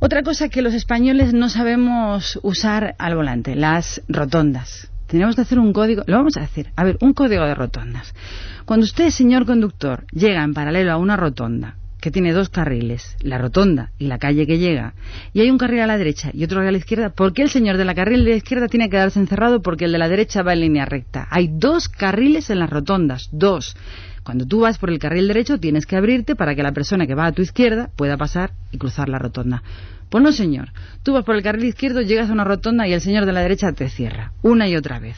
Otra 0.00 0.22
cosa 0.22 0.48
que 0.48 0.62
los 0.62 0.74
españoles 0.74 1.34
no 1.34 1.48
sabemos 1.48 2.38
usar 2.42 2.94
al 2.98 3.16
volante, 3.16 3.56
las 3.56 4.00
rotondas. 4.08 4.90
Tenemos 5.08 5.34
que 5.34 5.40
hacer 5.40 5.58
un 5.58 5.72
código, 5.72 6.04
lo 6.06 6.18
vamos 6.18 6.36
a 6.36 6.42
hacer, 6.42 6.70
a 6.76 6.84
ver, 6.84 6.98
un 7.00 7.14
código 7.14 7.44
de 7.44 7.54
rotondas. 7.54 8.14
Cuando 8.64 8.84
usted, 8.84 9.08
señor 9.10 9.46
conductor, 9.46 10.06
llega 10.12 10.44
en 10.44 10.54
paralelo 10.54 10.92
a 10.92 10.98
una 10.98 11.16
rotonda 11.16 11.76
que 12.00 12.10
tiene 12.10 12.32
dos 12.32 12.48
carriles, 12.48 13.16
la 13.22 13.38
rotonda 13.38 13.90
y 13.98 14.06
la 14.06 14.18
calle 14.18 14.46
que 14.46 14.58
llega, 14.58 14.94
y 15.32 15.40
hay 15.40 15.50
un 15.50 15.58
carril 15.58 15.80
a 15.80 15.86
la 15.86 15.98
derecha 15.98 16.30
y 16.32 16.44
otro 16.44 16.60
a 16.60 16.70
la 16.70 16.78
izquierda, 16.78 17.10
¿por 17.10 17.32
qué 17.32 17.42
el 17.42 17.50
señor 17.50 17.76
de 17.76 17.84
la 17.84 17.94
carril 17.94 18.24
de 18.24 18.30
la 18.30 18.36
izquierda 18.36 18.68
tiene 18.68 18.86
que 18.86 18.92
quedarse 18.92 19.18
encerrado 19.18 19.62
porque 19.62 19.86
el 19.86 19.92
de 19.92 19.98
la 19.98 20.08
derecha 20.08 20.42
va 20.42 20.52
en 20.52 20.60
línea 20.60 20.84
recta? 20.84 21.26
Hay 21.30 21.48
dos 21.50 21.88
carriles 21.88 22.50
en 22.50 22.60
las 22.60 22.70
rotondas, 22.70 23.28
dos. 23.32 23.76
Cuando 24.28 24.44
tú 24.44 24.60
vas 24.60 24.76
por 24.76 24.90
el 24.90 24.98
carril 24.98 25.26
derecho 25.26 25.58
tienes 25.58 25.86
que 25.86 25.96
abrirte 25.96 26.36
para 26.36 26.54
que 26.54 26.62
la 26.62 26.72
persona 26.72 27.06
que 27.06 27.14
va 27.14 27.24
a 27.24 27.32
tu 27.32 27.40
izquierda 27.40 27.88
pueda 27.96 28.18
pasar 28.18 28.52
y 28.70 28.76
cruzar 28.76 29.08
la 29.08 29.18
rotonda. 29.18 29.62
Pues 30.10 30.22
no, 30.22 30.32
señor. 30.32 30.74
Tú 31.02 31.14
vas 31.14 31.24
por 31.24 31.34
el 31.34 31.42
carril 31.42 31.64
izquierdo, 31.64 32.02
llegas 32.02 32.28
a 32.28 32.34
una 32.34 32.44
rotonda 32.44 32.86
y 32.86 32.92
el 32.92 33.00
señor 33.00 33.24
de 33.24 33.32
la 33.32 33.40
derecha 33.40 33.72
te 33.72 33.88
cierra. 33.88 34.32
Una 34.42 34.68
y 34.68 34.76
otra 34.76 34.98
vez. 34.98 35.16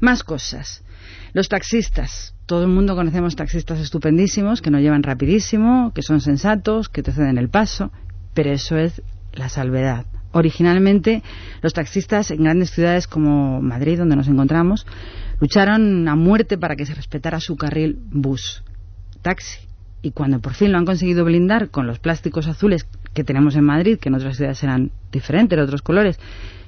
Más 0.00 0.22
cosas. 0.22 0.84
Los 1.32 1.48
taxistas. 1.48 2.34
Todo 2.44 2.64
el 2.64 2.68
mundo 2.68 2.94
conocemos 2.94 3.36
taxistas 3.36 3.80
estupendísimos 3.80 4.60
que 4.60 4.70
nos 4.70 4.82
llevan 4.82 5.02
rapidísimo, 5.02 5.92
que 5.94 6.02
son 6.02 6.20
sensatos, 6.20 6.90
que 6.90 7.02
te 7.02 7.12
ceden 7.12 7.38
el 7.38 7.48
paso, 7.48 7.90
pero 8.34 8.52
eso 8.52 8.76
es 8.76 9.00
la 9.32 9.48
salvedad. 9.48 10.04
Originalmente, 10.32 11.22
los 11.62 11.72
taxistas 11.72 12.30
en 12.30 12.44
grandes 12.44 12.70
ciudades 12.70 13.06
como 13.06 13.62
Madrid, 13.62 13.96
donde 13.96 14.16
nos 14.16 14.28
encontramos, 14.28 14.86
lucharon 15.40 16.08
a 16.08 16.16
muerte 16.16 16.58
para 16.58 16.76
que 16.76 16.86
se 16.86 16.94
respetara 16.94 17.40
su 17.40 17.56
carril 17.56 17.98
bus, 18.10 18.62
taxi. 19.22 19.60
Y 20.02 20.12
cuando 20.12 20.40
por 20.40 20.54
fin 20.54 20.72
lo 20.72 20.78
han 20.78 20.84
conseguido 20.84 21.24
blindar 21.24 21.70
con 21.70 21.86
los 21.86 21.98
plásticos 21.98 22.46
azules 22.46 22.86
que 23.12 23.24
tenemos 23.24 23.56
en 23.56 23.64
Madrid, 23.64 23.98
que 23.98 24.08
en 24.08 24.14
otras 24.14 24.36
ciudades 24.36 24.62
eran 24.62 24.90
diferentes, 25.10 25.56
de 25.56 25.62
otros 25.64 25.82
colores, 25.82 26.18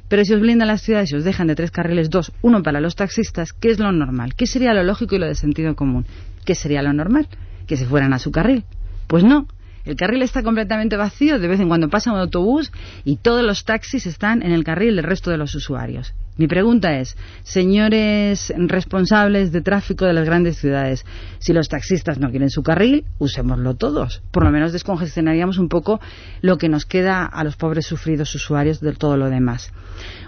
pero 0.08 0.24
si 0.24 0.32
os 0.32 0.40
blindan 0.40 0.68
las 0.68 0.82
ciudades 0.82 1.12
y 1.12 1.16
os 1.16 1.24
dejan 1.24 1.46
de 1.46 1.54
tres 1.54 1.70
carriles 1.70 2.08
dos, 2.08 2.32
uno 2.40 2.62
para 2.62 2.80
los 2.80 2.96
taxistas, 2.96 3.52
¿qué 3.52 3.70
es 3.70 3.78
lo 3.78 3.92
normal? 3.92 4.34
¿Qué 4.34 4.46
sería 4.46 4.72
lo 4.72 4.82
lógico 4.82 5.14
y 5.14 5.18
lo 5.18 5.26
de 5.26 5.34
sentido 5.34 5.76
común? 5.76 6.06
¿Qué 6.44 6.54
sería 6.54 6.82
lo 6.82 6.92
normal? 6.92 7.28
Que 7.66 7.76
se 7.76 7.84
fueran 7.84 8.14
a 8.14 8.18
su 8.18 8.30
carril. 8.32 8.64
Pues 9.06 9.22
no. 9.22 9.46
El 9.84 9.96
carril 9.96 10.22
está 10.22 10.42
completamente 10.42 10.96
vacío, 10.96 11.38
de 11.38 11.48
vez 11.48 11.60
en 11.60 11.68
cuando 11.68 11.88
pasa 11.88 12.12
un 12.12 12.18
autobús 12.18 12.72
y 13.04 13.16
todos 13.16 13.44
los 13.44 13.64
taxis 13.64 14.06
están 14.06 14.42
en 14.42 14.52
el 14.52 14.64
carril 14.64 14.96
del 14.96 15.04
resto 15.04 15.30
de 15.30 15.38
los 15.38 15.54
usuarios. 15.54 16.14
Mi 16.38 16.46
pregunta 16.46 17.00
es, 17.00 17.16
señores 17.42 18.54
responsables 18.56 19.50
de 19.50 19.60
tráfico 19.60 20.04
de 20.04 20.12
las 20.12 20.24
grandes 20.24 20.56
ciudades, 20.56 21.04
si 21.40 21.52
los 21.52 21.68
taxistas 21.68 22.20
no 22.20 22.30
quieren 22.30 22.48
su 22.48 22.62
carril, 22.62 23.04
usémoslo 23.18 23.74
todos. 23.74 24.22
Por 24.30 24.44
lo 24.44 24.52
menos 24.52 24.72
descongestionaríamos 24.72 25.58
un 25.58 25.68
poco 25.68 26.00
lo 26.40 26.56
que 26.56 26.68
nos 26.68 26.86
queda 26.86 27.26
a 27.26 27.42
los 27.42 27.56
pobres 27.56 27.86
sufridos 27.86 28.32
usuarios 28.36 28.80
de 28.80 28.92
todo 28.92 29.16
lo 29.16 29.28
demás. 29.30 29.72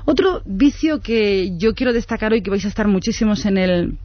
Otro 0.04 0.42
vicio 0.44 1.00
que 1.00 1.56
yo 1.56 1.74
quiero 1.74 1.92
destacar 1.92 2.32
hoy, 2.32 2.42
que 2.42 2.50
vais 2.50 2.64
a 2.64 2.68
estar 2.68 2.88
muchísimos 2.88 3.46
en 3.46 3.56
el 3.56 3.98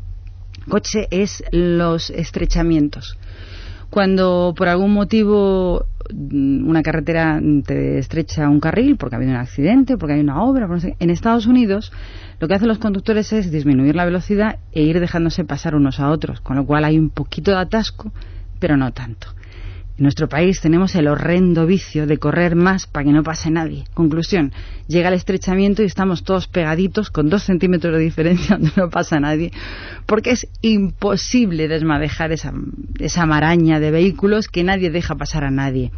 coche, 0.70 1.08
es 1.10 1.44
los 1.52 2.12
estrechamientos 2.12 3.18
cuando 3.90 4.54
por 4.56 4.68
algún 4.68 4.94
motivo 4.94 5.86
mm, 6.14 6.68
una 6.68 6.84
carretera 6.84 7.42
te 7.66 7.98
estrecha 8.00 8.50
un 8.50 8.60
carril 8.60 8.98
porque 8.98 9.16
ha 9.16 9.18
habido 9.18 9.32
un 9.32 9.38
accidente, 9.38 9.98
porque 9.98 10.14
hay 10.14 10.22
una 10.22 10.44
obra, 10.44 10.68
en 11.00 11.10
Estados 11.10 11.46
Unidos 11.46 11.92
lo 12.40 12.48
que 12.48 12.56
hacen 12.56 12.68
los 12.68 12.80
conductores 12.80 13.32
es 13.34 13.52
disminuir 13.52 13.96
la 13.96 14.06
velocidad 14.06 14.60
e 14.72 14.84
ir 14.84 15.00
dejándose 15.00 15.46
pasar 15.46 15.76
unos 15.76 16.00
a 16.00 16.10
otros, 16.10 16.42
con 16.42 16.58
lo 16.58 16.66
cual 16.66 16.84
hay 16.84 17.00
un 17.00 17.10
poquito 17.10 17.52
de 17.52 17.58
atasco, 17.58 18.12
pero 18.60 18.76
no 18.78 18.92
tanto. 18.92 19.35
En 19.98 20.04
nuestro 20.04 20.28
país 20.28 20.60
tenemos 20.60 20.94
el 20.96 21.08
horrendo 21.08 21.66
vicio 21.66 22.06
de 22.06 22.18
correr 22.18 22.58
más 22.58 22.86
para 22.86 23.06
que 23.06 23.14
no 23.14 23.24
pase 23.24 23.50
nadie. 23.50 23.86
Conclusión, 23.94 24.52
llega 24.88 25.08
el 25.08 25.14
estrechamiento 25.14 25.84
y 25.84 25.86
estamos 25.86 26.24
todos 26.24 26.48
pegaditos 26.48 27.10
con 27.10 27.30
dos 27.30 27.44
centímetros 27.44 27.94
de 27.94 28.04
diferencia 28.04 28.58
donde 28.58 28.74
no 28.76 28.90
pasa 28.90 29.22
nadie, 29.22 29.54
porque 30.06 30.32
es 30.32 30.48
imposible 30.62 31.70
desmadejar 31.70 32.34
esa, 32.34 32.54
esa 33.00 33.26
maraña 33.26 33.80
de 33.80 33.92
vehículos 33.92 34.50
que 34.50 34.66
nadie 34.66 34.92
deja 34.92 35.16
pasar 35.16 35.46
a 35.46 35.52
nadie. 35.52 35.92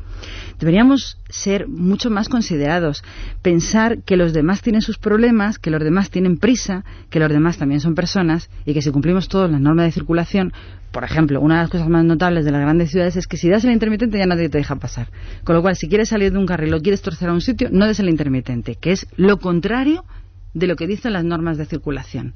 Deberíamos 0.60 1.18
ser 1.30 1.68
mucho 1.68 2.10
más 2.10 2.30
considerados, 2.30 3.04
pensar 3.42 4.04
que 4.04 4.18
los 4.18 4.34
demás 4.34 4.62
tienen 4.62 4.82
sus 4.82 4.98
problemas, 4.98 5.60
que 5.60 5.70
los 5.70 5.84
demás 5.84 6.10
tienen 6.10 6.38
prisa, 6.38 6.84
que 7.10 7.20
los 7.20 7.30
demás 7.30 7.58
también 7.58 7.80
son 7.80 7.96
personas 7.96 8.50
y 8.66 8.74
que 8.74 8.82
si 8.82 8.92
cumplimos 8.92 9.28
todas 9.28 9.52
las 9.52 9.62
normas 9.62 9.86
de 9.86 9.92
circulación, 9.92 10.54
por 10.92 11.04
ejemplo, 11.04 11.42
una 11.42 11.56
de 11.56 11.62
las 11.62 11.70
cosas 11.70 11.90
más 11.90 12.06
notables 12.06 12.46
de 12.46 12.52
las 12.52 12.62
grandes 12.62 12.90
ciudades 12.92 13.16
es 13.18 13.28
que 13.28 13.38
si 13.38 13.50
das 13.50 13.64
el 13.64 13.72
intermitente 13.72 14.18
ya 14.18 14.26
nadie 14.26 14.50
te 14.50 14.58
deja 14.58 14.78
pasar. 14.78 15.10
Con 15.44 15.56
lo 15.56 15.62
cual, 15.62 15.76
si 15.76 15.88
quieres 15.88 16.10
salir 16.10 16.32
de 16.32 16.40
un 16.40 16.46
carril 16.46 16.74
o 16.74 16.82
quieres 16.82 17.02
torcer 17.02 17.30
a 17.30 17.34
un 17.34 17.42
sitio, 17.42 17.70
no 17.72 17.86
des 17.86 18.00
el 18.00 18.10
intermitente, 18.10 18.76
que 18.76 18.94
es 18.94 19.06
lo 19.16 19.38
contrario 19.38 20.06
de 20.54 20.66
lo 20.68 20.76
que 20.76 20.88
dicen 20.88 21.14
las 21.14 21.24
normas 21.24 21.58
de 21.58 21.66
circulación. 21.66 22.34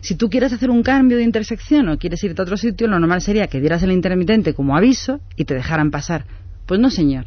Si 0.00 0.14
tú 0.14 0.28
quieres 0.28 0.52
hacer 0.52 0.68
un 0.68 0.82
cambio 0.82 1.16
de 1.16 1.22
intersección 1.22 1.88
o 1.88 1.98
quieres 1.98 2.22
irte 2.22 2.42
a 2.42 2.44
otro 2.44 2.56
sitio, 2.56 2.86
lo 2.86 2.98
normal 2.98 3.22
sería 3.22 3.46
que 3.46 3.60
dieras 3.60 3.82
el 3.82 3.92
intermitente 3.92 4.52
como 4.52 4.76
aviso 4.76 5.20
y 5.36 5.44
te 5.44 5.54
dejaran 5.54 5.90
pasar. 5.90 6.26
Pues 6.66 6.80
no, 6.80 6.90
señor. 6.90 7.26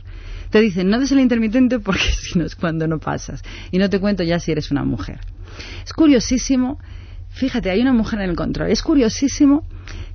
Te 0.49 0.61
dicen, 0.61 0.89
no 0.89 0.99
des 0.99 1.11
el 1.11 1.19
intermitente 1.19 1.79
porque 1.79 2.03
si 2.11 2.39
no 2.39 2.45
es 2.45 2.55
cuando 2.55 2.87
no 2.87 2.99
pasas. 2.99 3.41
Y 3.71 3.77
no 3.77 3.89
te 3.89 3.99
cuento 3.99 4.23
ya 4.23 4.39
si 4.39 4.51
eres 4.51 4.71
una 4.71 4.83
mujer. 4.83 5.19
Es 5.85 5.93
curiosísimo, 5.93 6.79
fíjate, 7.29 7.69
hay 7.69 7.81
una 7.81 7.93
mujer 7.93 8.21
en 8.21 8.29
el 8.29 8.35
control. 8.35 8.71
Es 8.71 8.81
curiosísimo 8.81 9.65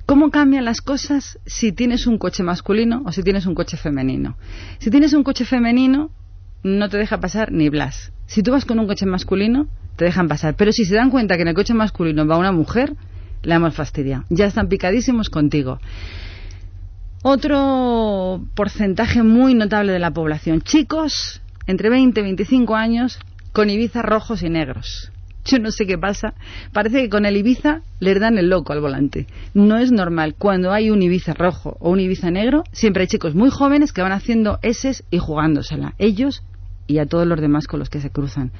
cómo 0.05 0.29
cambian 0.29 0.65
las 0.65 0.81
cosas 0.81 1.39
si 1.45 1.71
tienes 1.71 2.07
un 2.07 2.17
coche 2.17 2.43
masculino 2.43 3.03
o 3.05 3.11
si 3.11 3.23
tienes 3.23 3.45
un 3.45 3.55
coche 3.55 3.77
femenino. 3.77 4.37
Si 4.79 4.89
tienes 4.89 5.13
un 5.13 5.23
coche 5.23 5.45
femenino, 5.45 6.11
no 6.63 6.89
te 6.89 6.97
deja 6.97 7.19
pasar 7.19 7.51
ni 7.51 7.69
Blas. 7.69 8.11
Si 8.27 8.43
tú 8.43 8.51
vas 8.51 8.65
con 8.65 8.79
un 8.79 8.87
coche 8.87 9.05
masculino, 9.05 9.67
te 9.95 10.05
dejan 10.05 10.27
pasar. 10.27 10.55
Pero 10.55 10.71
si 10.71 10.85
se 10.85 10.95
dan 10.95 11.09
cuenta 11.09 11.35
que 11.35 11.41
en 11.41 11.49
el 11.49 11.55
coche 11.55 11.73
masculino 11.73 12.25
va 12.25 12.37
una 12.37 12.51
mujer, 12.51 12.95
la 13.43 13.55
hemos 13.55 13.75
fastidiado. 13.75 14.25
Ya 14.29 14.45
están 14.45 14.67
picadísimos 14.67 15.29
contigo. 15.29 15.79
Otro 17.23 18.43
porcentaje 18.55 19.21
muy 19.21 19.53
notable 19.53 19.91
de 19.91 19.99
la 19.99 20.09
población. 20.09 20.61
Chicos 20.61 21.41
entre 21.67 21.91
20 21.91 22.19
y 22.19 22.23
25 22.23 22.75
años 22.75 23.19
con 23.51 23.69
Ibiza 23.69 24.01
rojos 24.01 24.41
y 24.41 24.49
negros. 24.49 25.11
Yo 25.45 25.59
no 25.59 25.69
sé 25.69 25.85
qué 25.85 25.99
pasa. 25.99 26.33
Parece 26.73 27.03
que 27.03 27.09
con 27.09 27.27
el 27.27 27.37
Ibiza 27.37 27.81
les 27.99 28.19
dan 28.19 28.39
el 28.39 28.49
loco 28.49 28.73
al 28.73 28.81
volante. 28.81 29.27
No 29.53 29.77
es 29.77 29.91
normal. 29.91 30.33
Cuando 30.35 30.71
hay 30.71 30.89
un 30.89 31.03
Ibiza 31.03 31.35
rojo 31.35 31.77
o 31.79 31.91
un 31.91 31.99
Ibiza 31.99 32.31
negro, 32.31 32.63
siempre 32.71 33.01
hay 33.01 33.07
chicos 33.07 33.35
muy 33.35 33.51
jóvenes 33.51 33.93
que 33.93 34.01
van 34.01 34.13
haciendo 34.13 34.57
S 34.63 35.03
y 35.11 35.17
jugándosela. 35.19 35.93
Ellos 35.99 36.43
y 36.87 36.97
a 36.97 37.05
todos 37.05 37.27
los 37.27 37.39
demás 37.39 37.67
con 37.67 37.79
los 37.79 37.91
que 37.91 38.01
se 38.01 38.09
cruzan. 38.09 38.51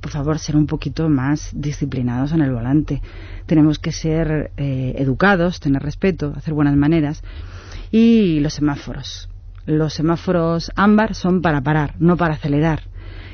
Por 0.00 0.10
favor, 0.10 0.40
ser 0.40 0.56
un 0.56 0.66
poquito 0.66 1.08
más 1.08 1.50
disciplinados 1.54 2.32
en 2.32 2.40
el 2.40 2.50
volante. 2.50 3.02
Tenemos 3.46 3.78
que 3.78 3.92
ser 3.92 4.50
eh, 4.56 4.94
educados, 4.96 5.60
tener 5.60 5.82
respeto, 5.82 6.32
hacer 6.36 6.54
buenas 6.54 6.74
maneras. 6.74 7.22
Y 7.90 8.40
los 8.40 8.54
semáforos. 8.54 9.28
Los 9.66 9.94
semáforos 9.94 10.70
ámbar 10.76 11.14
son 11.14 11.42
para 11.42 11.60
parar, 11.60 11.94
no 11.98 12.16
para 12.16 12.34
acelerar. 12.34 12.82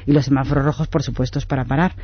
Y 0.07 0.13
los 0.13 0.25
semáforos 0.25 0.65
rojos, 0.65 0.89
por 0.89 1.03
supuesto, 1.03 1.39
es 1.39 1.47
para 1.47 1.65
parar. 1.65 1.95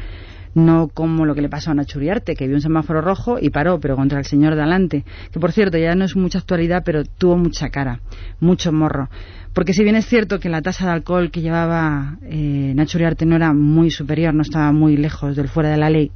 No 0.55 0.89
como 0.89 1.25
lo 1.25 1.35
que 1.35 1.41
le 1.41 1.49
pasó 1.49 1.71
a 1.71 1.75
Nacho 1.75 1.99
Uriarte, 1.99 2.35
que 2.35 2.47
vio 2.47 2.57
un 2.57 2.61
semáforo 2.61 3.01
rojo 3.01 3.39
y 3.41 3.49
paró, 3.49 3.81
pero 3.81 3.97
contra 3.97 4.19
el 4.19 4.27
señor 4.27 4.55
de 4.55 4.61
adelante. 4.61 5.05
Que, 5.31 5.41
por 5.41 5.53
cierto, 5.53 5.79
ya 5.79 5.95
no 5.95 6.05
es 6.05 6.15
mucha 6.15 6.39
actualidad, 6.39 6.83
pero 6.85 7.05
tuvo 7.05 7.39
mucha 7.39 7.71
cara, 7.71 8.01
mucho 8.39 8.71
morro. 8.71 9.09
Porque 9.55 9.73
si 9.73 9.83
bien 9.83 9.97
es 9.97 10.07
cierto 10.07 10.41
que 10.41 10.51
la 10.51 10.61
tasa 10.61 10.87
de 10.87 10.93
alcohol 10.93 11.31
que 11.31 11.41
llevaba 11.41 12.19
eh, 12.23 12.75
no 12.75 13.37
era 13.37 13.53
muy 13.55 13.91
superior, 13.91 14.35
no 14.35 14.43
estaba 14.43 14.73
muy 14.73 14.97
lejos 14.97 15.37
del 15.37 15.49
fuera 15.49 15.71
de 15.71 15.77
la 15.79 15.89
ley, 15.89 16.11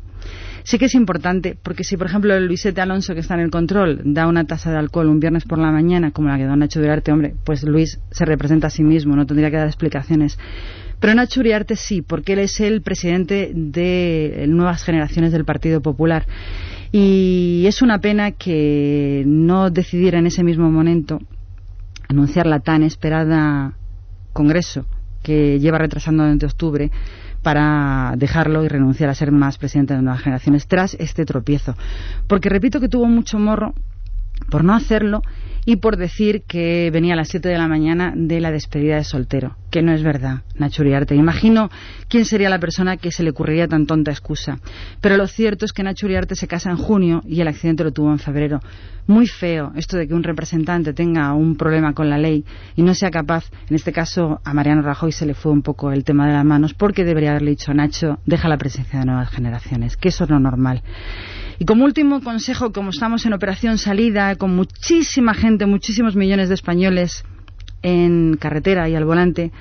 Sí 0.66 0.78
que 0.78 0.86
es 0.86 0.96
importante, 0.96 1.56
porque 1.62 1.84
si, 1.84 1.96
por 1.96 2.08
ejemplo, 2.08 2.40
Luisete 2.40 2.80
Alonso, 2.80 3.14
que 3.14 3.20
está 3.20 3.34
en 3.34 3.40
el 3.40 3.50
control, 3.50 4.00
da 4.02 4.26
una 4.26 4.48
tasa 4.48 4.72
de 4.72 4.78
alcohol 4.78 5.06
un 5.06 5.20
viernes 5.20 5.44
por 5.44 5.58
la 5.58 5.70
mañana, 5.70 6.10
como 6.10 6.26
la 6.26 6.36
que 6.38 6.44
da 6.44 6.56
Nacho 6.56 6.80
Uriarte, 6.80 7.12
hombre, 7.12 7.36
pues 7.44 7.62
Luis 7.62 8.00
se 8.10 8.24
representa 8.24 8.66
a 8.66 8.70
sí 8.70 8.82
mismo, 8.82 9.14
no 9.14 9.26
tendría 9.26 9.48
que 9.48 9.58
dar 9.58 9.68
explicaciones. 9.68 10.40
Pero 10.98 11.14
Nacho 11.14 11.38
Uriarte 11.38 11.76
sí, 11.76 12.02
porque 12.02 12.32
él 12.32 12.40
es 12.40 12.58
el 12.58 12.82
presidente 12.82 13.52
de 13.54 14.46
nuevas 14.48 14.82
generaciones 14.82 15.30
del 15.30 15.44
Partido 15.44 15.80
Popular. 15.80 16.26
Y 16.90 17.62
es 17.68 17.80
una 17.80 18.00
pena 18.00 18.32
que 18.32 19.22
no 19.24 19.70
decidiera 19.70 20.18
en 20.18 20.26
ese 20.26 20.42
mismo 20.42 20.68
momento 20.68 21.20
anunciar 22.08 22.48
la 22.48 22.58
tan 22.58 22.82
esperada 22.82 23.74
Congreso 24.32 24.84
que 25.22 25.60
lleva 25.60 25.78
retrasando 25.78 26.24
desde 26.24 26.46
octubre 26.46 26.90
para 27.46 28.14
dejarlo 28.16 28.64
y 28.64 28.68
renunciar 28.68 29.08
a 29.08 29.14
ser 29.14 29.30
más 29.30 29.56
presidente 29.56 29.94
de 29.94 30.02
nuevas 30.02 30.20
generaciones 30.20 30.66
tras 30.66 30.94
este 30.94 31.24
tropiezo. 31.24 31.76
Porque 32.26 32.48
repito 32.48 32.80
que 32.80 32.88
tuvo 32.88 33.06
mucho 33.06 33.38
morro 33.38 33.72
por 34.50 34.64
no 34.64 34.74
hacerlo 34.74 35.22
y 35.66 35.76
por 35.76 35.96
decir 35.96 36.44
que 36.46 36.90
venía 36.92 37.14
a 37.14 37.16
las 37.16 37.28
7 37.28 37.48
de 37.48 37.58
la 37.58 37.66
mañana 37.66 38.12
de 38.14 38.40
la 38.40 38.52
despedida 38.52 38.96
de 38.96 39.04
soltero, 39.04 39.56
que 39.70 39.82
no 39.82 39.92
es 39.92 40.02
verdad, 40.02 40.42
Nacho 40.54 40.82
Uriarte. 40.82 41.16
Imagino 41.16 41.70
quién 42.08 42.24
sería 42.24 42.48
la 42.48 42.60
persona 42.60 42.96
que 42.96 43.10
se 43.10 43.24
le 43.24 43.30
ocurriría 43.30 43.66
tan 43.66 43.84
tonta 43.84 44.12
excusa. 44.12 44.60
Pero 45.00 45.16
lo 45.16 45.26
cierto 45.26 45.64
es 45.64 45.72
que 45.72 45.82
Nacho 45.82 46.06
Uriarte 46.06 46.36
se 46.36 46.46
casa 46.46 46.70
en 46.70 46.76
junio 46.76 47.20
y 47.26 47.40
el 47.40 47.48
accidente 47.48 47.82
lo 47.82 47.90
tuvo 47.90 48.12
en 48.12 48.20
febrero. 48.20 48.60
Muy 49.08 49.26
feo 49.26 49.72
esto 49.74 49.96
de 49.96 50.06
que 50.06 50.14
un 50.14 50.22
representante 50.22 50.92
tenga 50.92 51.32
un 51.34 51.56
problema 51.56 51.94
con 51.94 52.08
la 52.08 52.16
ley 52.16 52.44
y 52.76 52.82
no 52.82 52.94
sea 52.94 53.10
capaz, 53.10 53.50
en 53.68 53.74
este 53.74 53.92
caso 53.92 54.40
a 54.44 54.54
Mariano 54.54 54.82
Rajoy 54.82 55.10
se 55.10 55.26
le 55.26 55.34
fue 55.34 55.50
un 55.50 55.62
poco 55.62 55.90
el 55.90 56.04
tema 56.04 56.28
de 56.28 56.32
las 56.32 56.44
manos 56.44 56.74
porque 56.74 57.04
debería 57.04 57.30
haberle 57.30 57.50
dicho 57.50 57.74
Nacho, 57.74 58.20
deja 58.24 58.48
la 58.48 58.56
presencia 58.56 59.00
de 59.00 59.06
nuevas 59.06 59.30
generaciones, 59.30 59.96
que 59.96 60.10
eso 60.10 60.24
es 60.24 60.30
lo 60.30 60.38
normal. 60.38 60.82
Y 61.58 61.64
como 61.64 61.84
último 61.84 62.20
consejo, 62.22 62.72
como 62.72 62.90
estamos 62.90 63.24
en 63.24 63.32
operación 63.32 63.78
salida, 63.78 64.36
con 64.36 64.54
muchísima 64.54 65.34
gente, 65.34 65.66
muchísimos 65.66 66.14
millones 66.14 66.48
de 66.48 66.54
españoles 66.54 67.24
en 67.82 68.36
carretera 68.36 68.88
y 68.88 68.94
al 68.94 69.04
volante, 69.04 69.52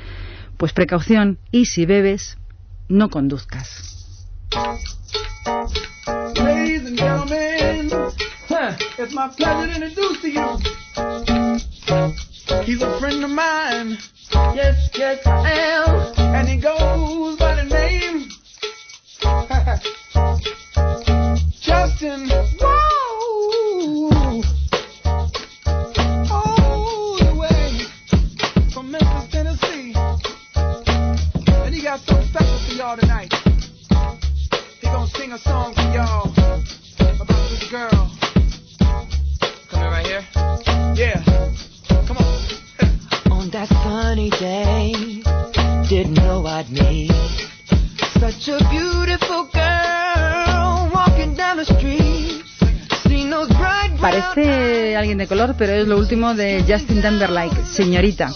pues 0.58 0.74
precaución 0.74 1.38
y 1.52 1.66
si 1.66 1.86
bebes, 1.86 2.38
no 2.90 3.10
conduzcas. 3.10 3.92
He's 12.66 12.82
a 12.82 13.00
friend 13.00 13.24
of 13.24 13.30
mine. 13.30 13.98
Yes, 14.56 14.90
yes, 14.96 15.26
I. 15.26 16.14
And 16.18 16.48
he 16.48 16.58
goes 16.58 17.38
by 17.38 17.56
the 17.56 17.64
name 17.64 18.28
Sing 22.06 22.30
a 35.32 35.40
song 35.40 35.74
for 35.74 35.82
y'all 35.94 36.32
about 37.22 37.50
this 37.50 37.64
girl. 37.72 38.12
Coming 39.70 39.90
right 39.90 40.06
here? 40.06 40.24
Yeah. 40.94 41.24
Come 42.06 42.18
on. 42.18 42.26
On 43.40 43.50
that 43.50 43.70
sunny 43.70 44.30
day, 44.32 44.94
didn't 45.90 46.16
know 46.16 46.46
I'd 46.46 46.70
meet 46.70 47.12
such 48.20 48.50
a 48.50 48.60
beautiful 48.70 49.25
Alguien 54.38 55.18
de 55.18 55.28
color, 55.28 55.56
pero 55.58 55.72
es 55.72 55.88
lo 55.88 55.98
último 55.98 56.34
de 56.34 56.66
Justin 56.68 57.02
Timberlake, 57.02 57.56
señorita. 57.72 58.32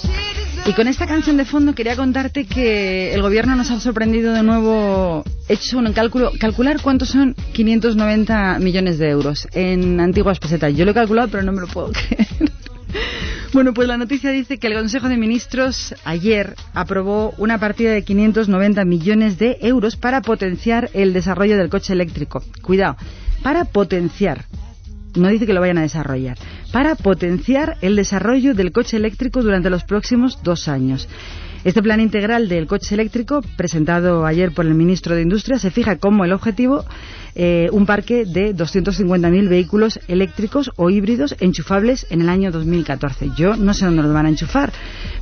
Y 0.65 0.71
con 0.71 0.87
esta 0.87 1.05
canción 1.05 1.35
de 1.35 1.43
fondo 1.43 1.75
quería 1.75 1.97
contarte 1.97 2.45
que 2.45 3.13
el 3.13 3.21
gobierno 3.21 3.55
nos 3.57 3.69
ha 3.69 3.81
sorprendido 3.81 4.33
de 4.33 4.41
nuevo, 4.41 5.25
hecho 5.49 5.77
un 5.77 5.91
cálculo, 5.91 6.31
calcular 6.39 6.81
cuántos 6.81 7.09
son 7.09 7.35
590 7.51 8.59
millones 8.59 8.97
de 8.97 9.09
euros 9.09 9.45
en 9.51 9.99
antiguas 9.99 10.39
pesetas. 10.39 10.73
Yo 10.73 10.85
lo 10.85 10.91
he 10.91 10.93
calculado, 10.93 11.27
pero 11.27 11.43
no 11.43 11.51
me 11.51 11.61
lo 11.61 11.67
puedo 11.67 11.91
creer. 11.91 12.27
Bueno, 13.51 13.73
pues 13.73 13.89
la 13.89 13.97
noticia 13.97 14.29
dice 14.31 14.57
que 14.57 14.67
el 14.67 14.75
Consejo 14.75 15.09
de 15.09 15.17
Ministros 15.17 15.95
ayer 16.05 16.55
aprobó 16.73 17.33
una 17.37 17.57
partida 17.57 17.91
de 17.91 18.03
590 18.03 18.85
millones 18.85 19.37
de 19.37 19.57
euros 19.61 19.97
para 19.97 20.21
potenciar 20.21 20.91
el 20.93 21.11
desarrollo 21.11 21.57
del 21.57 21.69
coche 21.69 21.91
eléctrico. 21.91 22.41
Cuidado, 22.61 22.95
para 23.43 23.65
potenciar. 23.65 24.45
No 25.15 25.27
dice 25.29 25.45
que 25.45 25.53
lo 25.53 25.61
vayan 25.61 25.79
a 25.79 25.83
desarrollar. 25.83 26.37
Para 26.71 26.95
potenciar 26.95 27.77
el 27.81 27.95
desarrollo 27.95 28.53
del 28.53 28.71
coche 28.71 28.97
eléctrico 28.97 29.41
durante 29.41 29.69
los 29.69 29.83
próximos 29.83 30.39
dos 30.43 30.67
años. 30.67 31.07
Este 31.63 31.83
plan 31.83 31.99
integral 31.99 32.47
del 32.47 32.67
coche 32.67 32.95
eléctrico, 32.95 33.41
presentado 33.57 34.25
ayer 34.25 34.53
por 34.53 34.65
el 34.65 34.75
ministro 34.75 35.15
de 35.15 35.23
Industria, 35.23 35.59
se 35.59 35.71
fija 35.71 35.97
como 35.97 36.23
el 36.23 36.31
objetivo 36.31 36.85
eh, 37.35 37.69
un 37.71 37.85
parque 37.85 38.25
de 38.25 38.55
250.000 38.55 39.49
vehículos 39.49 39.99
eléctricos 40.07 40.71
o 40.77 40.89
híbridos 40.89 41.35
enchufables 41.39 42.07
en 42.09 42.21
el 42.21 42.29
año 42.29 42.51
2014. 42.51 43.31
Yo 43.37 43.55
no 43.55 43.73
sé 43.73 43.85
dónde 43.85 44.03
los 44.03 44.13
van 44.13 44.25
a 44.25 44.29
enchufar, 44.29 44.71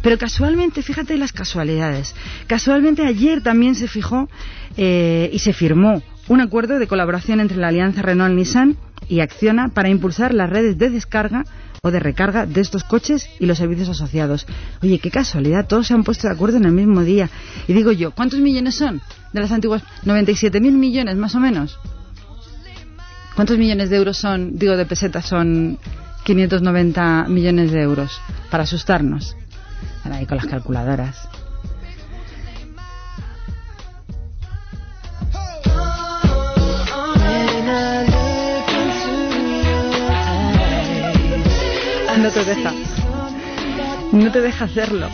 pero 0.01 0.17
casualmente, 0.17 0.81
fíjate 0.83 1.17
las 1.17 1.33
casualidades, 1.33 2.15
casualmente 2.47 3.05
ayer 3.05 3.41
también 3.41 3.75
se 3.75 3.87
fijó 3.87 4.29
eh, 4.77 5.29
y 5.33 5.39
se 5.39 5.53
firmó 5.53 6.01
un 6.27 6.41
acuerdo 6.41 6.79
de 6.79 6.87
colaboración 6.87 7.39
entre 7.39 7.57
la 7.57 7.69
alianza 7.69 8.01
Renault-Nissan 8.01 8.77
y 9.07 9.21
Acciona 9.21 9.69
para 9.69 9.89
impulsar 9.89 10.33
las 10.33 10.49
redes 10.49 10.77
de 10.77 10.89
descarga 10.89 11.45
o 11.81 11.91
de 11.91 11.99
recarga 11.99 12.45
de 12.45 12.61
estos 12.61 12.83
coches 12.83 13.29
y 13.39 13.45
los 13.45 13.57
servicios 13.57 13.89
asociados. 13.89 14.45
Oye, 14.81 14.99
qué 14.99 15.11
casualidad, 15.11 15.67
todos 15.67 15.87
se 15.87 15.93
han 15.93 16.03
puesto 16.03 16.27
de 16.27 16.33
acuerdo 16.33 16.57
en 16.57 16.65
el 16.65 16.71
mismo 16.71 17.01
día. 17.01 17.29
Y 17.67 17.73
digo 17.73 17.91
yo, 17.91 18.11
¿cuántos 18.11 18.39
millones 18.39 18.75
son 18.75 19.01
de 19.31 19.39
las 19.39 19.51
antiguas? 19.51 19.83
97.000 20.05 20.59
millones, 20.71 21.15
más 21.15 21.35
o 21.35 21.39
menos. 21.39 21.79
¿Cuántos 23.35 23.57
millones 23.57 23.89
de 23.89 23.97
euros 23.97 24.17
son, 24.17 24.57
digo, 24.57 24.75
de 24.75 24.85
pesetas 24.85 25.25
son 25.25 25.77
590 26.23 27.27
millones 27.29 27.71
de 27.71 27.81
euros? 27.81 28.19
Para 28.49 28.63
asustarnos. 28.63 29.35
Ahí 30.03 30.25
con 30.25 30.37
las 30.37 30.47
calculadoras. 30.47 31.29
No 42.23 42.31
te 42.31 42.43
deja. 42.45 42.73
No 44.11 44.31
te 44.31 44.41
deja 44.41 44.65
hacerlo. 44.65 45.07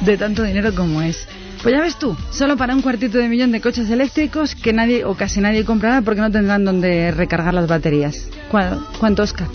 De 0.00 0.16
tanto 0.16 0.42
dinero 0.42 0.74
como 0.74 1.02
es. 1.02 1.26
Pues 1.62 1.74
ya 1.74 1.80
ves 1.82 1.96
tú, 1.98 2.16
solo 2.30 2.56
para 2.56 2.74
un 2.74 2.82
cuartito 2.82 3.18
de 3.18 3.28
millón 3.28 3.50
de 3.50 3.60
coches 3.60 3.90
eléctricos 3.90 4.54
que 4.54 4.72
nadie 4.72 5.04
o 5.04 5.14
casi 5.16 5.40
nadie 5.40 5.64
comprará 5.64 6.02
porque 6.02 6.20
no 6.20 6.30
tendrán 6.30 6.64
donde 6.64 7.10
recargar 7.10 7.52
las 7.52 7.66
baterías. 7.66 8.28
¿Cuá- 8.50 8.78
¿Cuánto, 9.00 9.22
Oscar? 9.24 9.48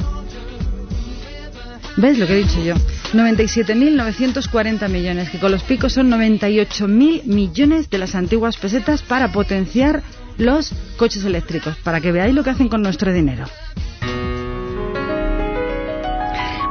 ¿Ves 1.96 2.18
lo 2.18 2.28
que 2.28 2.34
he 2.34 2.44
dicho 2.44 2.62
yo? 2.62 2.74
97.940 3.14 4.90
millones, 4.90 5.30
que 5.30 5.40
con 5.40 5.52
los 5.52 5.64
picos 5.64 5.94
son 5.94 6.10
98.000 6.10 7.24
millones 7.26 7.90
de 7.90 7.98
las 8.00 8.16
antiguas 8.16 8.58
pesetas 8.58 9.02
para 9.02 9.32
potenciar 9.32 10.04
los 10.38 10.74
coches 10.98 11.24
eléctricos, 11.24 11.78
para 11.84 12.02
que 12.02 12.12
veáis 12.12 12.34
lo 12.36 12.44
que 12.44 12.50
hacen 12.50 12.68
con 12.68 12.82
nuestro 12.82 13.14
dinero. 13.14 13.46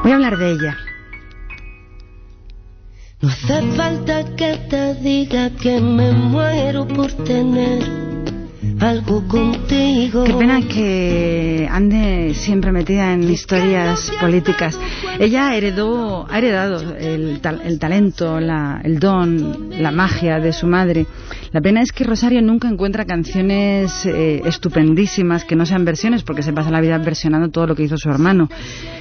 Voy 0.03 0.11
a 0.11 0.15
hablar 0.15 0.37
de 0.37 0.51
ella. 0.51 0.77
No 3.21 3.29
hace 3.29 3.61
falta 3.77 4.35
que 4.35 4.57
te 4.69 4.95
diga 4.95 5.49
que 5.51 5.79
me 5.79 6.11
muero 6.11 6.85
por 6.85 7.09
tener 7.23 8.12
algo 8.79 9.27
contigo. 9.27 10.23
Qué 10.25 10.33
pena 10.33 10.61
que 10.67 11.67
ande 11.71 12.33
siempre 12.33 12.71
metida 12.71 13.13
en 13.13 13.23
historias 13.29 14.11
políticas. 14.19 14.77
Ella 15.19 15.55
heredó, 15.55 16.25
ha 16.29 16.37
heredado 16.37 16.95
el, 16.97 17.39
el 17.63 17.79
talento, 17.79 18.39
la- 18.39 18.81
el 18.83 18.99
don, 18.99 19.69
la 19.81 19.91
magia 19.91 20.39
de 20.39 20.51
su 20.53 20.67
madre. 20.67 21.05
La 21.51 21.61
pena 21.61 21.81
es 21.81 21.91
que 21.91 22.03
Rosario 22.03 22.41
nunca 22.41 22.67
encuentra 22.67 23.05
canciones 23.05 24.05
eh, 24.05 24.41
estupendísimas 24.45 25.45
que 25.45 25.55
no 25.55 25.65
sean 25.65 25.85
versiones, 25.85 26.23
porque 26.23 26.41
se 26.43 26.51
pasa 26.51 26.71
la 26.71 26.81
vida 26.81 26.97
versionando 26.97 27.49
todo 27.49 27.67
lo 27.67 27.75
que 27.75 27.83
hizo 27.83 27.97
su 27.97 28.09
hermano. 28.09 28.49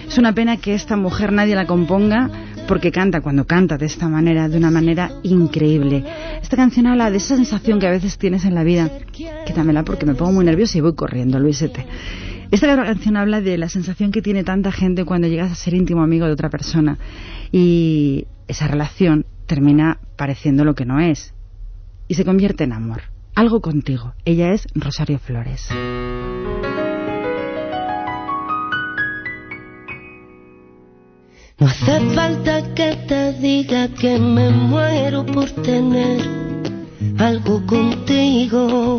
Es 0.07 0.19
una 0.19 0.33
pena 0.35 0.59
que 0.59 0.75
esta 0.75 0.97
mujer 0.97 1.33
nadie 1.33 1.55
la 1.55 1.67
componga 1.67 2.31
porque 2.69 2.93
canta, 2.93 3.21
cuando 3.21 3.45
canta 3.45 3.77
de 3.77 3.87
esta 3.87 4.09
manera, 4.09 4.49
de 4.49 4.57
una 4.57 4.71
manera 4.71 5.11
increíble. 5.25 6.05
Esta 6.41 6.57
canción 6.57 6.87
habla 6.87 7.11
de 7.11 7.17
esa 7.17 7.37
sensación 7.37 7.81
que 7.81 7.87
a 7.87 7.91
veces 7.91 8.19
tienes 8.19 8.45
en 8.45 8.55
la 8.55 8.63
vida. 8.63 8.89
Quítamela 9.53 9.85
porque 9.85 10.07
me 10.07 10.15
pongo 10.15 10.33
muy 10.33 10.47
nerviosa 10.47 10.79
y 10.79 10.81
voy 10.81 10.95
corriendo, 10.95 11.39
Luisete. 11.39 11.85
Esta 12.51 12.75
canción 12.75 13.19
habla 13.19 13.43
de 13.43 13.59
la 13.59 13.69
sensación 13.69 14.11
que 14.11 14.23
tiene 14.23 14.45
tanta 14.45 14.73
gente 14.73 15.05
cuando 15.05 15.29
llegas 15.29 15.53
a 15.53 15.55
ser 15.55 15.75
íntimo 15.75 16.03
amigo 16.03 16.25
de 16.25 16.33
otra 16.33 16.49
persona 16.49 16.97
y 17.53 18.27
esa 18.49 18.67
relación 18.67 19.27
termina 19.45 19.99
pareciendo 20.17 20.65
lo 20.65 20.75
que 20.75 20.87
no 20.87 21.01
es 21.01 21.35
y 22.09 22.15
se 22.15 22.25
convierte 22.25 22.65
en 22.65 22.73
amor. 22.73 23.03
Algo 23.35 23.61
contigo. 23.61 24.15
Ella 24.25 24.55
es 24.55 24.67
Rosario 24.75 25.19
Flores. 25.19 25.69
No 31.59 31.67
hace 31.67 32.01
falta 32.15 32.75
que 32.75 32.97
te 33.07 33.35
diga 33.35 33.89
que 33.89 34.19
me 34.19 34.49
muero 34.49 35.27
por 35.27 35.51
tener 35.51 36.23
algo 37.19 37.67
contigo. 37.67 38.99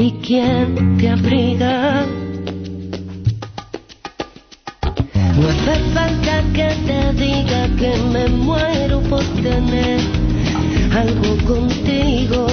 y 0.00 0.12
quien 0.22 0.96
te 0.96 1.10
abriga. 1.10 2.06
No 5.36 5.48
hace 5.48 5.74
falta 5.92 6.42
que 6.54 6.68
te 6.86 7.12
diga 7.22 7.68
que 7.76 7.92
me 8.12 8.28
muero 8.28 9.00
por 9.10 9.24
tener 9.42 10.00
algo 10.92 11.36
contigo. 11.46 12.46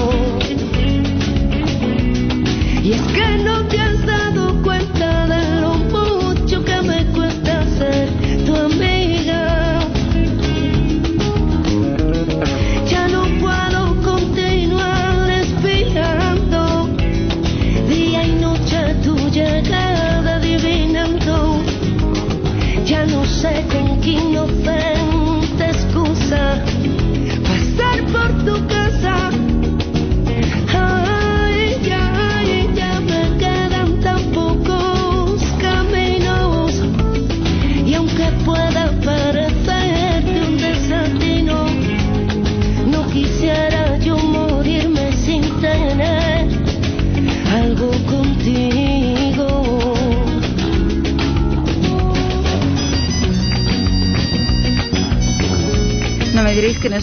Y 2.83 2.91
es 2.91 3.01
que 3.15 3.43
no 3.43 3.65
te 3.67 3.79
has 3.79 4.05
dado 4.05 4.61
cuenta 4.61 5.06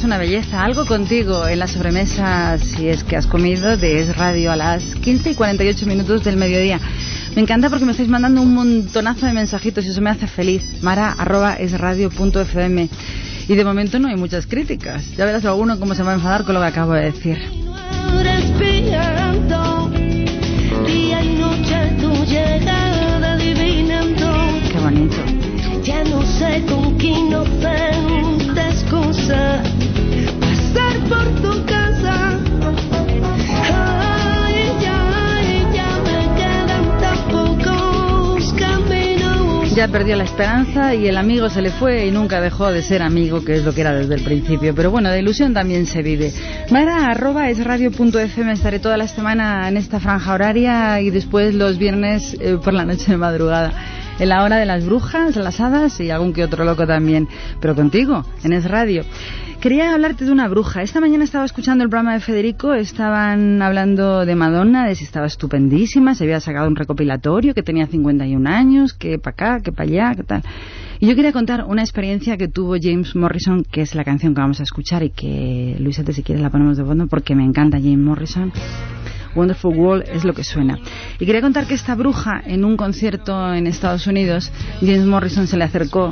es 0.05 0.07
una 0.07 0.19
belleza. 0.19 0.63
Algo 0.63 0.85
contigo 0.85 1.49
en 1.49 1.59
la 1.59 1.67
sobremesa, 1.67 2.59
si 2.59 2.89
es 2.89 3.03
que 3.05 3.17
has 3.17 3.27
comido, 3.27 3.79
de 3.79 4.01
Es 4.01 4.15
Radio 4.15 4.53
a 4.53 4.57
las 4.57 4.85
15 4.97 5.31
y 5.31 5.35
48 5.35 5.87
minutos 5.87 6.23
del 6.25 6.37
mediodía. 6.37 6.79
Me 7.35 7.41
encanta 7.41 7.71
porque 7.71 7.87
me 7.87 7.93
estáis 7.93 8.11
mandando 8.11 8.43
un 8.43 8.53
montonazo 8.53 9.25
de 9.25 9.33
mensajitos 9.33 9.83
y 9.87 9.89
eso 9.89 10.03
me 10.03 10.11
hace 10.11 10.27
feliz. 10.27 10.63
Mara 10.83 11.13
arroba 11.13 11.55
esradio.fm. 11.55 12.89
Y 13.49 13.55
de 13.55 13.65
momento 13.65 13.99
no 13.99 14.09
hay 14.09 14.17
muchas 14.17 14.47
críticas. 14.47 15.11
Ya 15.17 15.25
verás 15.25 15.45
alguno 15.47 15.81
cómo 15.81 15.95
se 15.95 16.03
va 16.03 16.13
a 16.13 16.15
enfadar 16.17 16.45
con 16.45 16.55
lo 16.55 16.61
que 16.61 16.67
acabo 16.67 16.93
de 16.93 17.11
decir. 17.11 17.39
Qué 24.71 24.79
bonito. 24.81 25.17
Ya 25.83 26.05
no 26.05 26.23
sé 26.23 26.63
con 26.69 26.99
qué 26.99 27.09
inocente 27.09 27.94
Ya 39.75 39.89
perdió 39.89 40.15
la 40.15 40.23
esperanza 40.23 40.95
y 40.95 41.09
el 41.09 41.17
amigo 41.17 41.51
se 41.51 41.61
le 41.61 41.71
fue 41.71 42.07
y 42.07 42.13
nunca 42.13 42.41
dejó 42.41 42.71
de 42.71 42.81
ser 42.81 43.03
amigo, 43.03 43.45
que 43.45 43.55
es 43.55 43.65
lo 43.65 43.75
que 43.75 43.81
era 43.81 43.93
desde 43.93 44.15
el 44.15 44.23
principio. 44.23 44.73
Pero 44.73 44.93
bueno, 44.93 45.11
de 45.11 45.19
ilusión 45.19 45.53
también 45.53 45.87
se 45.87 46.01
vive. 46.01 46.33
Mara, 46.71 47.11
arroba 47.11 47.51
es 47.51 47.63
radio.fm, 47.63 48.53
estaré 48.53 48.79
toda 48.79 48.97
la 48.97 49.09
semana 49.09 49.69
en 49.69 49.77
esta 49.77 49.99
franja 49.99 50.33
horaria 50.33 51.01
y 51.01 51.11
después 51.11 51.57
los 51.57 51.77
viernes 51.77 52.37
eh, 52.41 52.57
por 52.63 52.73
la 52.73 52.85
noche 52.85 53.11
de 53.11 53.17
madrugada. 53.17 53.73
En 54.19 54.29
la 54.29 54.43
hora 54.43 54.57
de 54.57 54.67
las 54.67 54.87
brujas, 54.87 55.37
las 55.37 55.61
hadas 55.61 56.01
y 56.01 56.11
algún 56.11 56.33
que 56.33 56.45
otro 56.45 56.65
loco 56.65 56.87
también. 56.87 57.29
Pero 57.61 57.75
contigo, 57.75 58.25
en 58.43 58.53
Es 58.53 58.69
Radio. 58.69 59.05
Quería 59.61 59.95
hablarte 59.95 60.27
de 60.27 60.33
una 60.33 60.47
bruja. 60.47 60.83
Esta 60.83 61.01
mañana 61.01 61.25
estaba 61.25 61.47
escuchando 61.47 61.85
el 61.85 61.91
programa 61.91 62.13
de 62.13 62.21
Federico, 62.21 62.75
estaban 62.75 63.63
hablando 63.63 64.27
de 64.27 64.35
Madonna, 64.35 64.87
de 64.87 64.95
si 64.95 65.05
estaba 65.05 65.27
estupendísima, 65.27 66.15
se 66.15 66.25
había 66.25 66.39
sacado 66.41 66.69
un 66.69 66.77
recopilatorio, 66.77 67.55
que 67.55 67.63
tenía 67.63 67.87
51 67.87 68.51
años, 68.51 68.93
que 68.93 69.19
para 69.19 69.33
acá, 69.33 69.61
que 69.63 69.73
para 69.73 69.89
allá, 69.89 70.15
que 70.17 70.23
tal. 70.23 70.43
Y 71.01 71.07
yo 71.07 71.17
quería 71.17 71.33
contar 71.33 71.65
una 71.67 71.83
experiencia 71.83 72.37
que 72.37 72.49
tuvo 72.49 72.77
James 72.81 73.17
Morrison, 73.17 73.65
que 73.65 73.81
es 73.81 73.95
la 73.95 74.05
canción 74.05 74.35
que 74.35 74.41
vamos 74.41 74.61
a 74.61 74.65
escuchar 74.65 75.03
y 75.03 75.11
que, 75.11 75.77
Luisete, 75.79 76.13
si 76.13 76.23
quieres 76.23 76.43
la 76.43 76.51
ponemos 76.51 76.77
de 76.77 76.85
fondo 76.85 77.07
porque 77.07 77.35
me 77.35 77.45
encanta 77.45 77.79
James 77.79 77.99
Morrison. 77.99 78.53
Wonderful 79.35 79.77
World 79.77 80.05
es 80.13 80.25
lo 80.25 80.35
que 80.35 80.45
suena. 80.45 80.79
Y 81.19 81.27
quería 81.27 81.41
contar 81.41 81.67
que 81.67 81.75
esta 81.75 81.95
bruja, 81.95 82.43
en 82.45 82.65
un 82.65 82.77
concierto 82.77 83.53
en 83.53 83.67
Estados 83.67 84.07
Unidos, 84.07 84.53
James 84.81 85.07
Morrison 85.07 85.47
se 85.47 85.57
le 85.57 85.65
acercó 85.65 86.11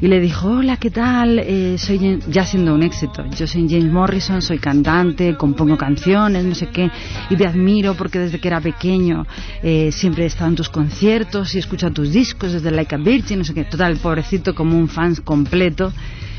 y 0.00 0.08
le 0.08 0.20
dijo, 0.20 0.48
hola, 0.48 0.76
¿qué 0.76 0.90
tal? 0.90 1.38
Eh, 1.38 1.76
soy 1.78 2.18
ya 2.28 2.44
siendo 2.44 2.74
un 2.74 2.82
éxito. 2.82 3.24
Yo 3.36 3.46
soy 3.46 3.66
James 3.68 3.90
Morrison, 3.90 4.42
soy 4.42 4.58
cantante, 4.58 5.36
compongo 5.36 5.76
canciones, 5.76 6.44
no 6.44 6.54
sé 6.54 6.66
qué, 6.66 6.90
y 7.30 7.36
te 7.36 7.46
admiro 7.46 7.94
porque 7.94 8.18
desde 8.18 8.38
que 8.38 8.48
era 8.48 8.60
pequeño 8.60 9.26
eh, 9.62 9.90
siempre 9.92 10.24
he 10.24 10.26
estado 10.26 10.50
en 10.50 10.56
tus 10.56 10.68
conciertos 10.68 11.54
y 11.54 11.58
he 11.58 11.60
escuchado 11.60 11.92
tus 11.92 12.12
discos 12.12 12.52
desde 12.52 12.70
Like 12.70 12.94
a 12.94 12.98
Virgin, 12.98 13.38
no 13.38 13.44
sé 13.44 13.54
qué. 13.54 13.64
Total, 13.64 13.96
pobrecito 13.96 14.54
como 14.54 14.76
un 14.76 14.88
fan 14.88 15.14
completo 15.16 15.92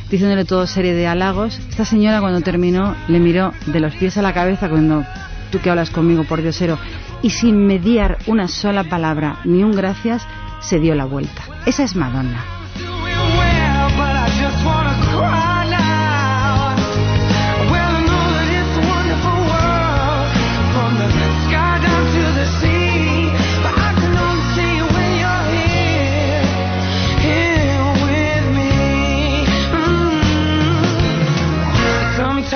diciéndole 0.10 0.46
todo 0.46 0.68
serie 0.68 0.94
de 0.94 1.08
halagos. 1.08 1.60
Esta 1.70 1.86
señora 1.86 2.20
cuando 2.20 2.42
terminó 2.42 2.96
le 3.08 3.20
miró 3.20 3.52
de 3.66 3.80
los 3.80 3.96
pies 3.96 4.18
a 4.18 4.22
la 4.22 4.34
cabeza 4.34 4.70
cuando 4.70 5.04
tú 5.52 5.60
que 5.60 5.70
hablas 5.70 5.90
conmigo 5.90 6.24
por 6.24 6.42
diosero 6.42 6.78
y 7.22 7.30
sin 7.30 7.66
mediar 7.66 8.18
una 8.28 8.48
sola 8.48 8.84
palabra 8.84 9.40
ni 9.46 9.64
un 9.64 9.72
gracias 9.72 10.26
se 10.62 10.80
dio 10.80 10.96
la 10.96 11.06
vuelta. 11.06 11.44
Esa 11.66 11.84
es 11.84 11.96
Madonna. 11.96 12.44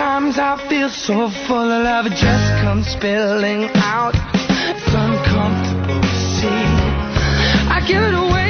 Sometimes 0.10 0.40
I 0.40 0.68
feel 0.70 0.90
so 0.90 1.30
full 1.46 1.72
of 1.72 1.84
love, 1.84 2.08
it 2.08 2.18
just 2.18 2.48
comes 2.64 2.88
spilling 2.88 3.70
out. 3.76 4.16
It's 4.16 4.90
uncomfortable 4.90 6.02
to 6.02 6.18
see. 6.34 6.66
I 7.70 7.78
give 7.88 8.02
it 8.02 8.16
away 8.16 8.49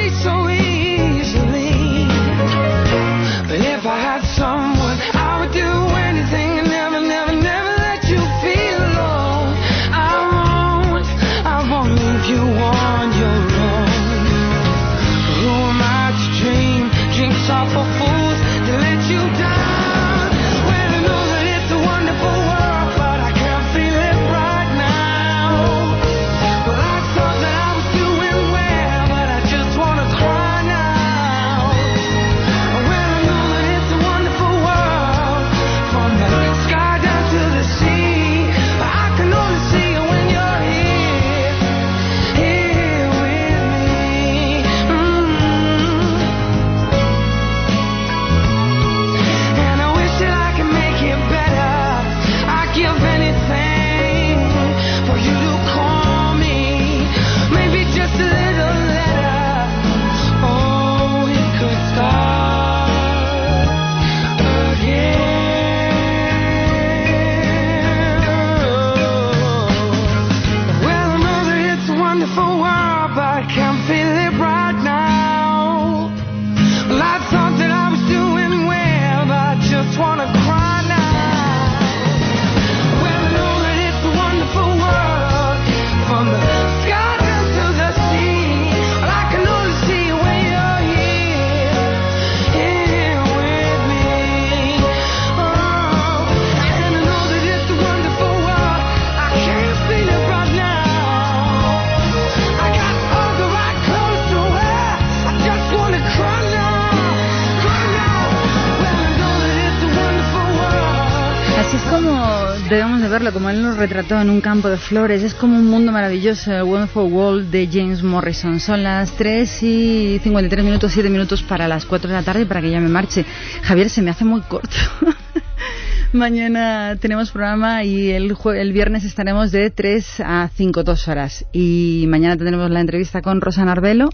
como 113.28 113.50
él 113.50 113.60
nos 113.62 113.76
retrató 113.76 114.18
en 114.18 114.30
un 114.30 114.40
campo 114.40 114.68
de 114.70 114.78
flores. 114.78 115.22
Es 115.22 115.34
como 115.34 115.56
un 115.58 115.66
mundo 115.66 115.92
maravilloso, 115.92 116.50
Wonderful 116.64 117.12
World 117.12 117.50
de 117.50 117.68
James 117.70 118.02
Morrison. 118.02 118.58
Son 118.60 118.82
las 118.82 119.12
3 119.12 119.62
y 119.62 120.20
53 120.22 120.64
minutos, 120.64 120.90
7 120.92 121.10
minutos 121.10 121.42
para 121.42 121.68
las 121.68 121.84
4 121.84 122.08
de 122.08 122.16
la 122.16 122.22
tarde 122.22 122.46
para 122.46 122.62
que 122.62 122.70
ya 122.70 122.80
me 122.80 122.88
marche. 122.88 123.26
Javier, 123.62 123.90
se 123.90 124.00
me 124.00 124.10
hace 124.10 124.24
muy 124.24 124.40
corto. 124.40 124.74
Mañana 126.12 126.96
tenemos 127.00 127.30
programa 127.30 127.84
y 127.84 128.10
el, 128.10 128.34
jue- 128.34 128.56
el 128.58 128.72
viernes 128.72 129.04
estaremos 129.04 129.52
de 129.52 129.70
3 129.70 130.20
a 130.24 130.48
5, 130.54 130.82
2 130.82 131.08
horas. 131.08 131.44
Y 131.52 132.06
mañana 132.08 132.36
tendremos 132.36 132.70
la 132.70 132.80
entrevista 132.80 133.22
con 133.22 133.40
Rosa 133.40 133.62
Arbelo. 133.70 134.08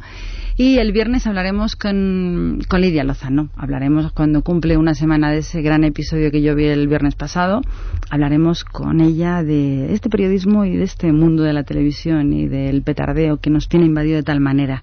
Y 0.59 0.79
el 0.79 0.93
viernes 0.93 1.27
hablaremos 1.27 1.77
con, 1.77 2.61
con 2.67 2.81
Lidia 2.81 3.05
Lozano. 3.05 3.51
Hablaremos 3.57 4.11
cuando 4.13 4.41
cumple 4.41 4.79
una 4.79 4.95
semana 4.95 5.31
de 5.31 5.39
ese 5.39 5.61
gran 5.61 5.85
episodio 5.85 6.31
que 6.31 6.41
yo 6.41 6.55
vi 6.55 6.65
el 6.65 6.89
viernes 6.89 7.15
pasado. 7.15 7.61
Hablaremos 8.09 8.65
con 8.65 9.03
ella 9.03 9.43
de 9.43 9.93
este 9.93 10.09
periodismo 10.09 10.65
y 10.65 10.75
de 10.79 10.85
este 10.85 11.13
mundo 11.13 11.43
de 11.43 11.53
la 11.53 11.65
televisión 11.65 12.33
y 12.33 12.49
del 12.49 12.83
petardeo 12.83 13.37
que 13.37 13.51
nos 13.51 13.69
tiene 13.69 13.85
invadido 13.85 14.17
de 14.17 14.23
tal 14.23 14.41
manera. 14.41 14.83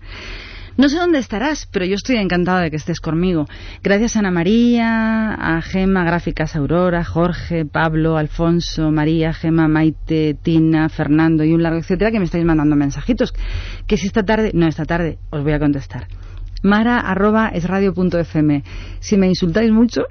No 0.75 0.89
sé 0.89 0.97
dónde 0.97 1.19
estarás, 1.19 1.67
pero 1.71 1.85
yo 1.85 1.93
estoy 1.93 2.15
encantada 2.17 2.61
de 2.61 2.71
que 2.71 2.77
estés 2.77 2.99
conmigo. 2.99 3.45
Gracias 3.83 4.15
a 4.15 4.19
Ana 4.19 4.31
María, 4.31 5.33
a 5.33 5.61
Gema, 5.61 6.03
Gráficas 6.03 6.55
Aurora, 6.55 7.03
Jorge, 7.03 7.63
Pablo, 7.63 8.17
Alfonso, 8.17 8.89
María, 8.89 9.33
Gema, 9.33 9.67
Maite, 9.67 10.35
Tina, 10.41 10.89
Fernando 10.89 11.43
y 11.43 11.53
un 11.53 11.61
largo 11.61 11.77
etcétera 11.77 12.09
que 12.09 12.17
me 12.17 12.25
estáis 12.25 12.43
mandando 12.43 12.75
mensajitos. 12.75 13.33
Que 13.85 13.97
si 13.97 14.07
esta 14.07 14.23
tarde, 14.23 14.49
no 14.55 14.67
esta 14.67 14.85
tarde, 14.85 15.19
os 15.29 15.43
voy 15.43 15.53
a 15.53 15.59
contestar. 15.59 16.07
Mara 16.63 16.99
arroba 16.99 17.49
esradio.fm. 17.49 18.63
Si 19.01 19.17
me 19.17 19.27
insultáis 19.27 19.69
mucho, 19.71 20.05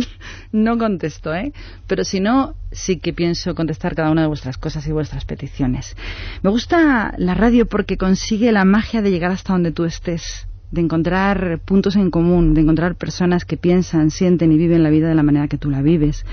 no 0.52 0.78
contesto, 0.78 1.34
¿eh? 1.34 1.52
Pero 1.86 2.02
si 2.02 2.18
no, 2.20 2.54
sí 2.72 2.98
que 2.98 3.12
pienso 3.12 3.54
contestar 3.54 3.94
cada 3.94 4.10
una 4.10 4.22
de 4.22 4.28
vuestras 4.28 4.56
cosas 4.56 4.86
y 4.86 4.92
vuestras 4.92 5.26
peticiones. 5.26 5.96
Me 6.42 6.50
gusta 6.50 7.12
la 7.18 7.34
radio 7.34 7.66
porque 7.66 7.98
consigue 7.98 8.52
la 8.52 8.64
magia 8.64 9.02
de 9.02 9.10
llegar 9.10 9.30
hasta 9.32 9.52
donde 9.52 9.70
tú 9.70 9.84
estés, 9.84 10.48
de 10.70 10.80
encontrar 10.80 11.60
puntos 11.64 11.94
en 11.94 12.10
común, 12.10 12.54
de 12.54 12.62
encontrar 12.62 12.94
personas 12.94 13.44
que 13.44 13.58
piensan, 13.58 14.10
sienten 14.10 14.50
y 14.50 14.56
viven 14.56 14.82
la 14.82 14.90
vida 14.90 15.08
de 15.08 15.14
la 15.14 15.22
manera 15.22 15.48
que 15.48 15.58
tú 15.58 15.70
la 15.70 15.82
vives. 15.82 16.24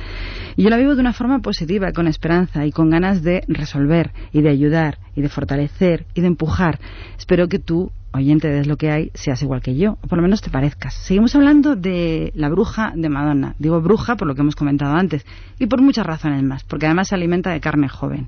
Y 0.55 0.63
yo 0.63 0.69
la 0.69 0.77
vivo 0.77 0.95
de 0.95 1.01
una 1.01 1.13
forma 1.13 1.39
positiva, 1.39 1.91
con 1.91 2.07
esperanza 2.07 2.65
y 2.65 2.71
con 2.71 2.89
ganas 2.89 3.23
de 3.23 3.43
resolver 3.49 4.11
y 4.31 4.41
de 4.41 4.49
ayudar 4.49 4.99
y 5.15 5.21
de 5.21 5.29
fortalecer 5.29 6.05
y 6.13 6.21
de 6.21 6.27
empujar. 6.27 6.79
Espero 7.17 7.49
que 7.49 7.59
tú 7.59 7.91
oyente 8.15 8.49
de 8.49 8.65
lo 8.65 8.77
que 8.77 8.91
hay, 8.91 9.11
seas 9.13 9.41
igual 9.41 9.61
que 9.61 9.75
yo, 9.75 9.97
o 10.01 10.07
por 10.07 10.17
lo 10.17 10.23
menos 10.23 10.41
te 10.41 10.49
parezcas. 10.49 10.93
Seguimos 10.93 11.35
hablando 11.35 11.75
de 11.75 12.31
la 12.35 12.49
bruja 12.49 12.93
de 12.95 13.09
Madonna. 13.09 13.55
Digo 13.59 13.81
bruja 13.81 14.15
por 14.15 14.27
lo 14.27 14.35
que 14.35 14.41
hemos 14.41 14.55
comentado 14.55 14.95
antes, 14.95 15.25
y 15.59 15.67
por 15.67 15.81
muchas 15.81 16.05
razones 16.05 16.41
más, 16.43 16.63
porque 16.63 16.85
además 16.85 17.09
se 17.09 17.15
alimenta 17.15 17.51
de 17.51 17.59
carne 17.59 17.87
joven. 17.89 18.27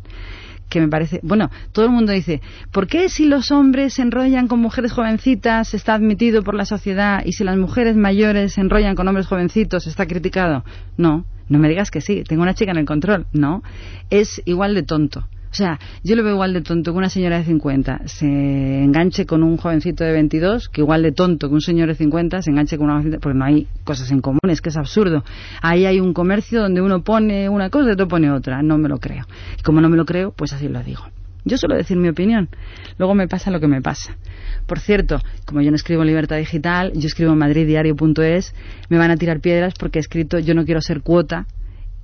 que 0.70 0.82
me 0.82 0.90
parece, 0.90 1.22
bueno, 1.24 1.50
todo 1.72 1.86
el 1.86 1.92
mundo 1.92 2.12
dice, 2.12 2.42
¿por 2.74 2.88
qué 2.88 3.08
si 3.08 3.26
los 3.26 3.52
hombres 3.52 3.94
se 3.94 4.02
enrollan 4.02 4.50
con 4.50 4.60
mujeres 4.60 4.92
jovencitas 4.92 5.74
está 5.74 5.94
admitido 5.94 6.44
por 6.44 6.56
la 6.56 6.66
sociedad 6.66 7.22
y 7.24 7.32
si 7.32 7.46
las 7.46 7.56
mujeres 7.58 7.96
mayores 7.96 8.54
se 8.54 8.62
enrollan 8.62 8.96
con 8.96 9.08
hombres 9.08 9.28
jovencitos 9.28 9.88
está 9.88 10.06
criticado? 10.08 10.66
No, 10.98 11.24
no 11.48 11.60
me 11.60 11.70
digas 11.70 11.90
que 11.90 12.02
sí, 12.02 12.24
tengo 12.28 12.42
una 12.42 12.54
chica 12.54 12.72
en 12.72 12.78
el 12.78 12.86
control, 12.86 13.28
no, 13.32 13.64
es 14.10 14.42
igual 14.44 14.76
de 14.76 14.84
tonto. 14.84 15.28
O 15.50 15.54
sea, 15.54 15.80
yo 16.04 16.16
lo 16.16 16.24
veo 16.24 16.34
igual 16.34 16.54
de 16.54 16.62
tonto 16.62 16.92
que 16.92 16.98
una 16.98 17.10
señora 17.10 17.38
de 17.38 17.46
50 17.46 18.02
se 18.06 18.26
enganche 18.26 19.26
con 19.26 19.44
un 19.44 19.58
jovencito 19.58 20.04
de 20.04 20.12
22, 20.12 20.70
que 20.70 20.82
igual 20.82 21.04
de 21.04 21.12
tonto 21.12 21.48
que 21.48 21.54
un 21.54 21.62
señor 21.62 21.88
de 21.88 21.96
50 21.96 22.42
se 22.42 22.52
enganche 22.52 22.78
con 22.78 22.86
una 22.86 22.96
jovencita, 22.96 23.20
porque 23.20 23.38
no 23.38 23.46
hay 23.46 23.68
cosas 23.84 24.12
en 24.12 24.22
común, 24.22 24.40
es 24.50 24.62
que 24.62 24.70
es 24.70 24.78
absurdo. 24.78 25.24
Ahí 25.62 25.86
hay 25.86 26.00
un 26.00 26.14
comercio 26.14 26.62
donde 26.62 26.82
uno 26.82 27.04
pone 27.04 27.50
una 27.50 27.70
cosa 27.70 27.90
y 27.90 27.92
otro 27.94 28.08
pone 28.08 28.32
otra, 28.32 28.62
no 28.62 28.78
me 28.78 28.90
lo 28.90 28.98
creo. 28.98 29.26
Y 29.58 29.62
como 29.64 29.82
no 29.82 29.90
me 29.90 29.98
lo 29.98 30.06
creo, 30.06 30.32
pues 30.32 30.54
así 30.54 30.68
lo 30.68 30.84
digo. 30.84 31.04
Yo 31.46 31.58
suelo 31.58 31.76
decir 31.76 31.96
mi 31.96 32.10
opinión, 32.10 32.50
luego 32.98 33.16
me 33.16 33.30
pasa 33.30 33.52
lo 33.52 33.62
que 33.62 33.68
me 33.68 33.82
pasa. 33.82 34.18
Por 34.66 34.80
cierto, 34.80 35.22
como 35.46 35.62
yo 35.62 35.72
no 35.72 35.78
escribo 35.78 36.02
en 36.02 36.10
Libertad 36.10 36.36
Digital, 36.38 36.92
yo 36.94 37.08
escribo 37.08 37.32
en 37.32 37.38
madriddiario.es, 37.38 38.54
me 38.90 38.98
van 38.98 39.12
a 39.12 39.16
tirar 39.16 39.40
piedras 39.40 39.74
porque 39.80 40.00
he 40.00 40.02
escrito 40.02 40.40
Yo 40.40 40.54
no 40.56 40.66
quiero 40.66 40.82
ser 40.82 41.02
cuota 41.02 41.48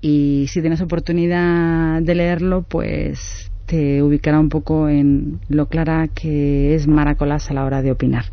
y 0.03 0.47
si 0.49 0.59
tienes 0.59 0.81
oportunidad 0.81 2.01
de 2.01 2.13
leerlo, 2.13 2.63
pues 2.63 3.49
te 3.65 4.03
ubicará 4.03 4.37
un 4.37 4.49
poco 4.49 4.89
en 4.89 5.39
lo 5.47 5.67
clara 5.67 6.09
que 6.13 6.75
es 6.75 6.87
Maracolás 6.87 7.49
a 7.49 7.53
la 7.53 7.63
hora 7.63 7.81
de 7.81 7.91
opinar. 7.91 8.25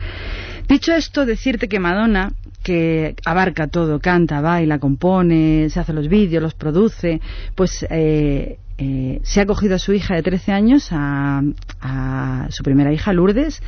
Dicho 0.68 0.92
esto, 0.92 1.24
decirte 1.24 1.68
que 1.68 1.78
Madonna, 1.78 2.32
que 2.64 3.14
abarca 3.24 3.68
todo, 3.68 4.00
canta, 4.00 4.40
baila, 4.40 4.80
compone, 4.80 5.70
se 5.70 5.78
hace 5.78 5.92
los 5.92 6.08
vídeos, 6.08 6.42
los 6.42 6.54
produce, 6.54 7.20
pues 7.54 7.86
eh, 7.88 8.58
eh, 8.78 9.20
se 9.22 9.40
ha 9.40 9.46
cogido 9.46 9.76
a 9.76 9.78
su 9.78 9.92
hija 9.92 10.16
de 10.16 10.24
13 10.24 10.50
años, 10.50 10.88
a, 10.90 11.40
a 11.80 12.48
su 12.50 12.64
primera 12.64 12.92
hija, 12.92 13.12
Lourdes, 13.12 13.62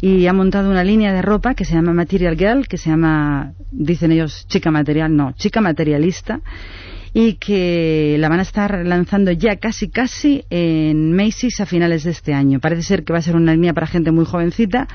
y 0.00 0.28
ha 0.28 0.32
montado 0.32 0.70
una 0.70 0.84
línea 0.84 1.12
de 1.12 1.20
ropa 1.20 1.54
que 1.54 1.64
se 1.64 1.74
llama 1.74 1.94
Material 1.94 2.36
Girl, 2.36 2.68
que 2.68 2.78
se 2.78 2.90
llama, 2.90 3.54
dicen 3.72 4.12
ellos, 4.12 4.46
chica 4.46 4.70
material, 4.70 5.16
no, 5.16 5.32
chica 5.32 5.60
materialista, 5.60 6.40
y 7.12 7.34
que 7.34 8.16
la 8.18 8.28
van 8.28 8.38
a 8.38 8.42
estar 8.42 8.86
lanzando 8.86 9.32
ya 9.32 9.56
casi 9.56 9.88
casi 9.88 10.44
en 10.50 11.12
Macy's 11.12 11.60
a 11.60 11.66
finales 11.66 12.04
de 12.04 12.10
este 12.10 12.34
año. 12.34 12.60
Parece 12.60 12.82
ser 12.82 13.04
que 13.04 13.12
va 13.12 13.18
a 13.18 13.22
ser 13.22 13.36
una 13.36 13.52
línea 13.52 13.72
para 13.72 13.86
gente 13.86 14.12
muy 14.12 14.24
jovencita, 14.24 14.86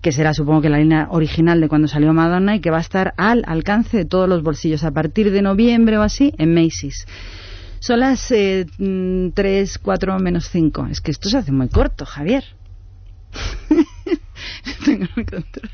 que 0.00 0.12
será 0.12 0.34
supongo 0.34 0.62
que 0.62 0.70
la 0.70 0.78
línea 0.78 1.08
original 1.10 1.60
de 1.60 1.68
cuando 1.68 1.86
salió 1.86 2.12
Madonna 2.12 2.56
y 2.56 2.60
que 2.60 2.70
va 2.70 2.78
a 2.78 2.82
estar 2.82 3.14
al 3.16 3.44
alcance 3.46 3.96
de 3.98 4.04
todos 4.04 4.28
los 4.28 4.42
bolsillos 4.42 4.82
a 4.84 4.90
partir 4.90 5.30
de 5.30 5.42
noviembre 5.42 5.98
o 5.98 6.02
así 6.02 6.32
en 6.38 6.54
Macy's. 6.54 7.06
Son 7.78 8.00
las 8.00 8.30
eh, 8.30 8.66
3, 9.34 9.78
4 9.78 10.18
menos 10.18 10.48
5. 10.50 10.88
Es 10.90 11.00
que 11.00 11.10
esto 11.10 11.28
se 11.28 11.38
hace 11.38 11.52
muy 11.52 11.68
corto, 11.68 12.04
Javier. 12.04 12.44
Tengo 14.84 15.06
el 15.16 15.24
control. 15.24 15.70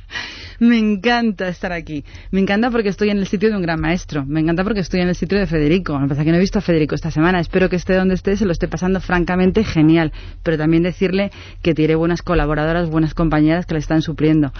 Me 0.58 0.78
encanta 0.78 1.48
estar 1.48 1.72
aquí. 1.72 2.04
Me 2.30 2.40
encanta 2.40 2.70
porque 2.70 2.88
estoy 2.88 3.10
en 3.10 3.18
el 3.18 3.26
sitio 3.26 3.50
de 3.50 3.56
un 3.56 3.62
gran 3.62 3.80
maestro. 3.80 4.24
Me 4.24 4.40
encanta 4.40 4.64
porque 4.64 4.80
estoy 4.80 5.00
en 5.00 5.08
el 5.08 5.14
sitio 5.14 5.38
de 5.38 5.46
Federico. 5.46 5.98
Me 5.98 6.08
pasa 6.08 6.24
que 6.24 6.30
no 6.30 6.36
he 6.36 6.40
visto 6.40 6.58
a 6.58 6.62
Federico 6.62 6.94
esta 6.94 7.10
semana. 7.10 7.40
Espero 7.40 7.68
que 7.68 7.76
esté 7.76 7.94
donde 7.94 8.14
esté, 8.14 8.36
se 8.36 8.46
lo 8.46 8.52
esté 8.52 8.68
pasando 8.68 9.00
francamente 9.00 9.64
genial. 9.64 10.12
Pero 10.42 10.56
también 10.56 10.82
decirle 10.82 11.30
que 11.62 11.74
tiene 11.74 11.94
buenas 11.94 12.22
colaboradoras, 12.22 12.88
buenas 12.88 13.14
compañeras 13.14 13.66
que 13.66 13.74
le 13.74 13.80
están 13.80 14.02
supliendo. 14.02 14.52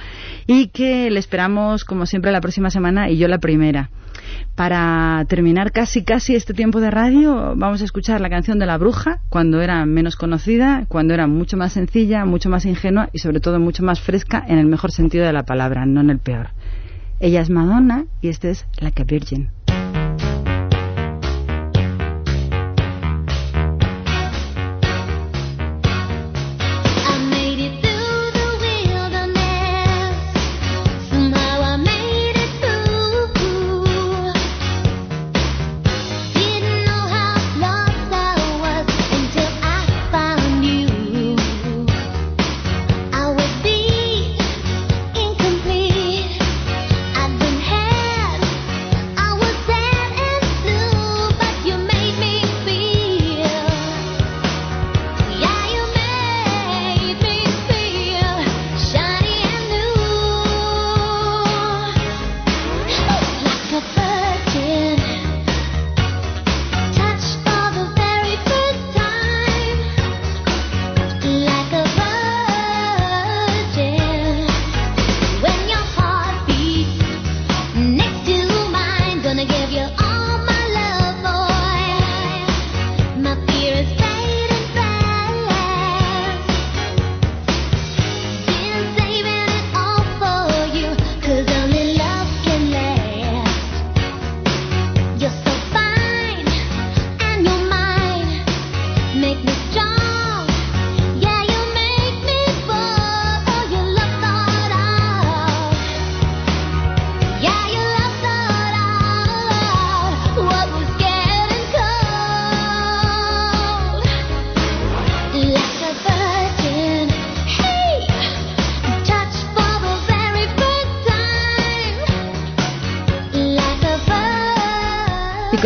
Y 0.47 0.69
que 0.69 1.11
le 1.11 1.19
esperamos, 1.19 1.85
como 1.85 2.07
siempre, 2.07 2.33
la 2.33 2.41
próxima 2.41 2.71
semana 2.71 3.11
y 3.11 3.19
yo 3.19 3.29
la 3.29 3.39
primera. 3.39 3.91
Para 4.55 5.25
terminar 5.29 5.73
casi 5.73 6.03
casi 6.03 6.35
este 6.35 6.55
tiempo 6.55 6.81
de 6.81 6.91
radio, 6.91 7.55
vamos 7.57 7.83
a 7.83 7.85
escuchar 7.85 8.21
la 8.21 8.31
canción 8.31 8.59
de 8.59 8.67
la 8.67 8.79
bruja, 8.79 9.21
cuando 9.29 9.61
era 9.61 9.85
menos 9.85 10.17
conocida, 10.17 10.87
cuando 10.89 11.15
era 11.15 11.27
mucho 11.27 11.57
más 11.57 11.73
sencilla, 11.73 12.25
mucho 12.25 12.49
más 12.49 12.65
ingenua 12.65 13.11
y 13.13 13.19
sobre 13.19 13.41
todo 13.41 13.61
mucho 13.61 13.83
más 13.83 14.01
fresca 14.01 14.43
en 14.47 14.59
el 14.59 14.67
mejor 14.67 14.93
sentido 14.93 15.27
de 15.27 15.33
la 15.33 15.45
palabra, 15.45 15.85
no 15.85 16.01
en 16.01 16.11
el 16.11 16.19
peor. 16.19 16.49
Ella 17.21 17.41
es 17.41 17.51
Madonna 17.51 18.07
y 18.23 18.29
este 18.29 18.51
es 18.51 18.67
Like 18.81 19.03
a 19.03 19.05
Virgin. 19.05 19.56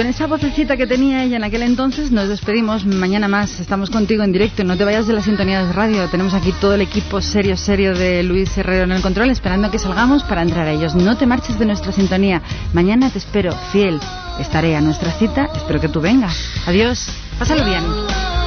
Con 0.01 0.07
esa 0.07 0.27
vocecita 0.27 0.79
que 0.79 0.87
tenía 0.87 1.25
ella 1.25 1.37
en 1.37 1.45
aquel 1.45 1.61
entonces 1.61 2.11
nos 2.11 2.27
despedimos. 2.27 2.87
Mañana 2.87 3.29
más 3.29 3.61
estamos 3.61 3.91
contigo 3.91 4.23
en 4.23 4.33
directo. 4.33 4.65
No 4.65 4.75
te 4.75 4.87
vayas 4.87 5.07
de 5.07 5.13
la 5.13 5.21
sintonía 5.21 5.63
de 5.63 5.75
radio. 5.75 6.09
Tenemos 6.09 6.33
aquí 6.33 6.55
todo 6.59 6.73
el 6.73 6.81
equipo 6.81 7.21
serio, 7.21 7.55
serio 7.55 7.95
de 7.95 8.23
Luis 8.23 8.57
Herrero 8.57 8.85
en 8.85 8.93
el 8.93 9.03
control 9.03 9.29
esperando 9.29 9.71
que 9.71 9.79
salgamos 9.79 10.25
para 10.25 10.41
entrar 10.41 10.67
a 10.67 10.73
ellos. 10.73 10.95
No 10.95 11.19
te 11.19 11.27
marches 11.27 11.59
de 11.59 11.67
nuestra 11.67 11.93
sintonía. 11.93 12.41
Mañana 12.73 13.11
te 13.11 13.19
espero, 13.19 13.53
fiel. 13.73 14.01
Estaré 14.39 14.75
a 14.75 14.81
nuestra 14.81 15.13
cita. 15.13 15.51
Espero 15.55 15.83
que 15.83 15.91
tú 15.91 16.01
vengas. 16.01 16.35
Adiós. 16.67 17.07
Pásalo 17.39 17.67
bien. 17.67 18.40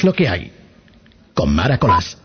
Es 0.00 0.04
lo 0.04 0.14
que 0.14 0.26
hay. 0.26 0.50
Con 1.34 1.54
Mara 1.54 1.76
Colás. 1.76 2.16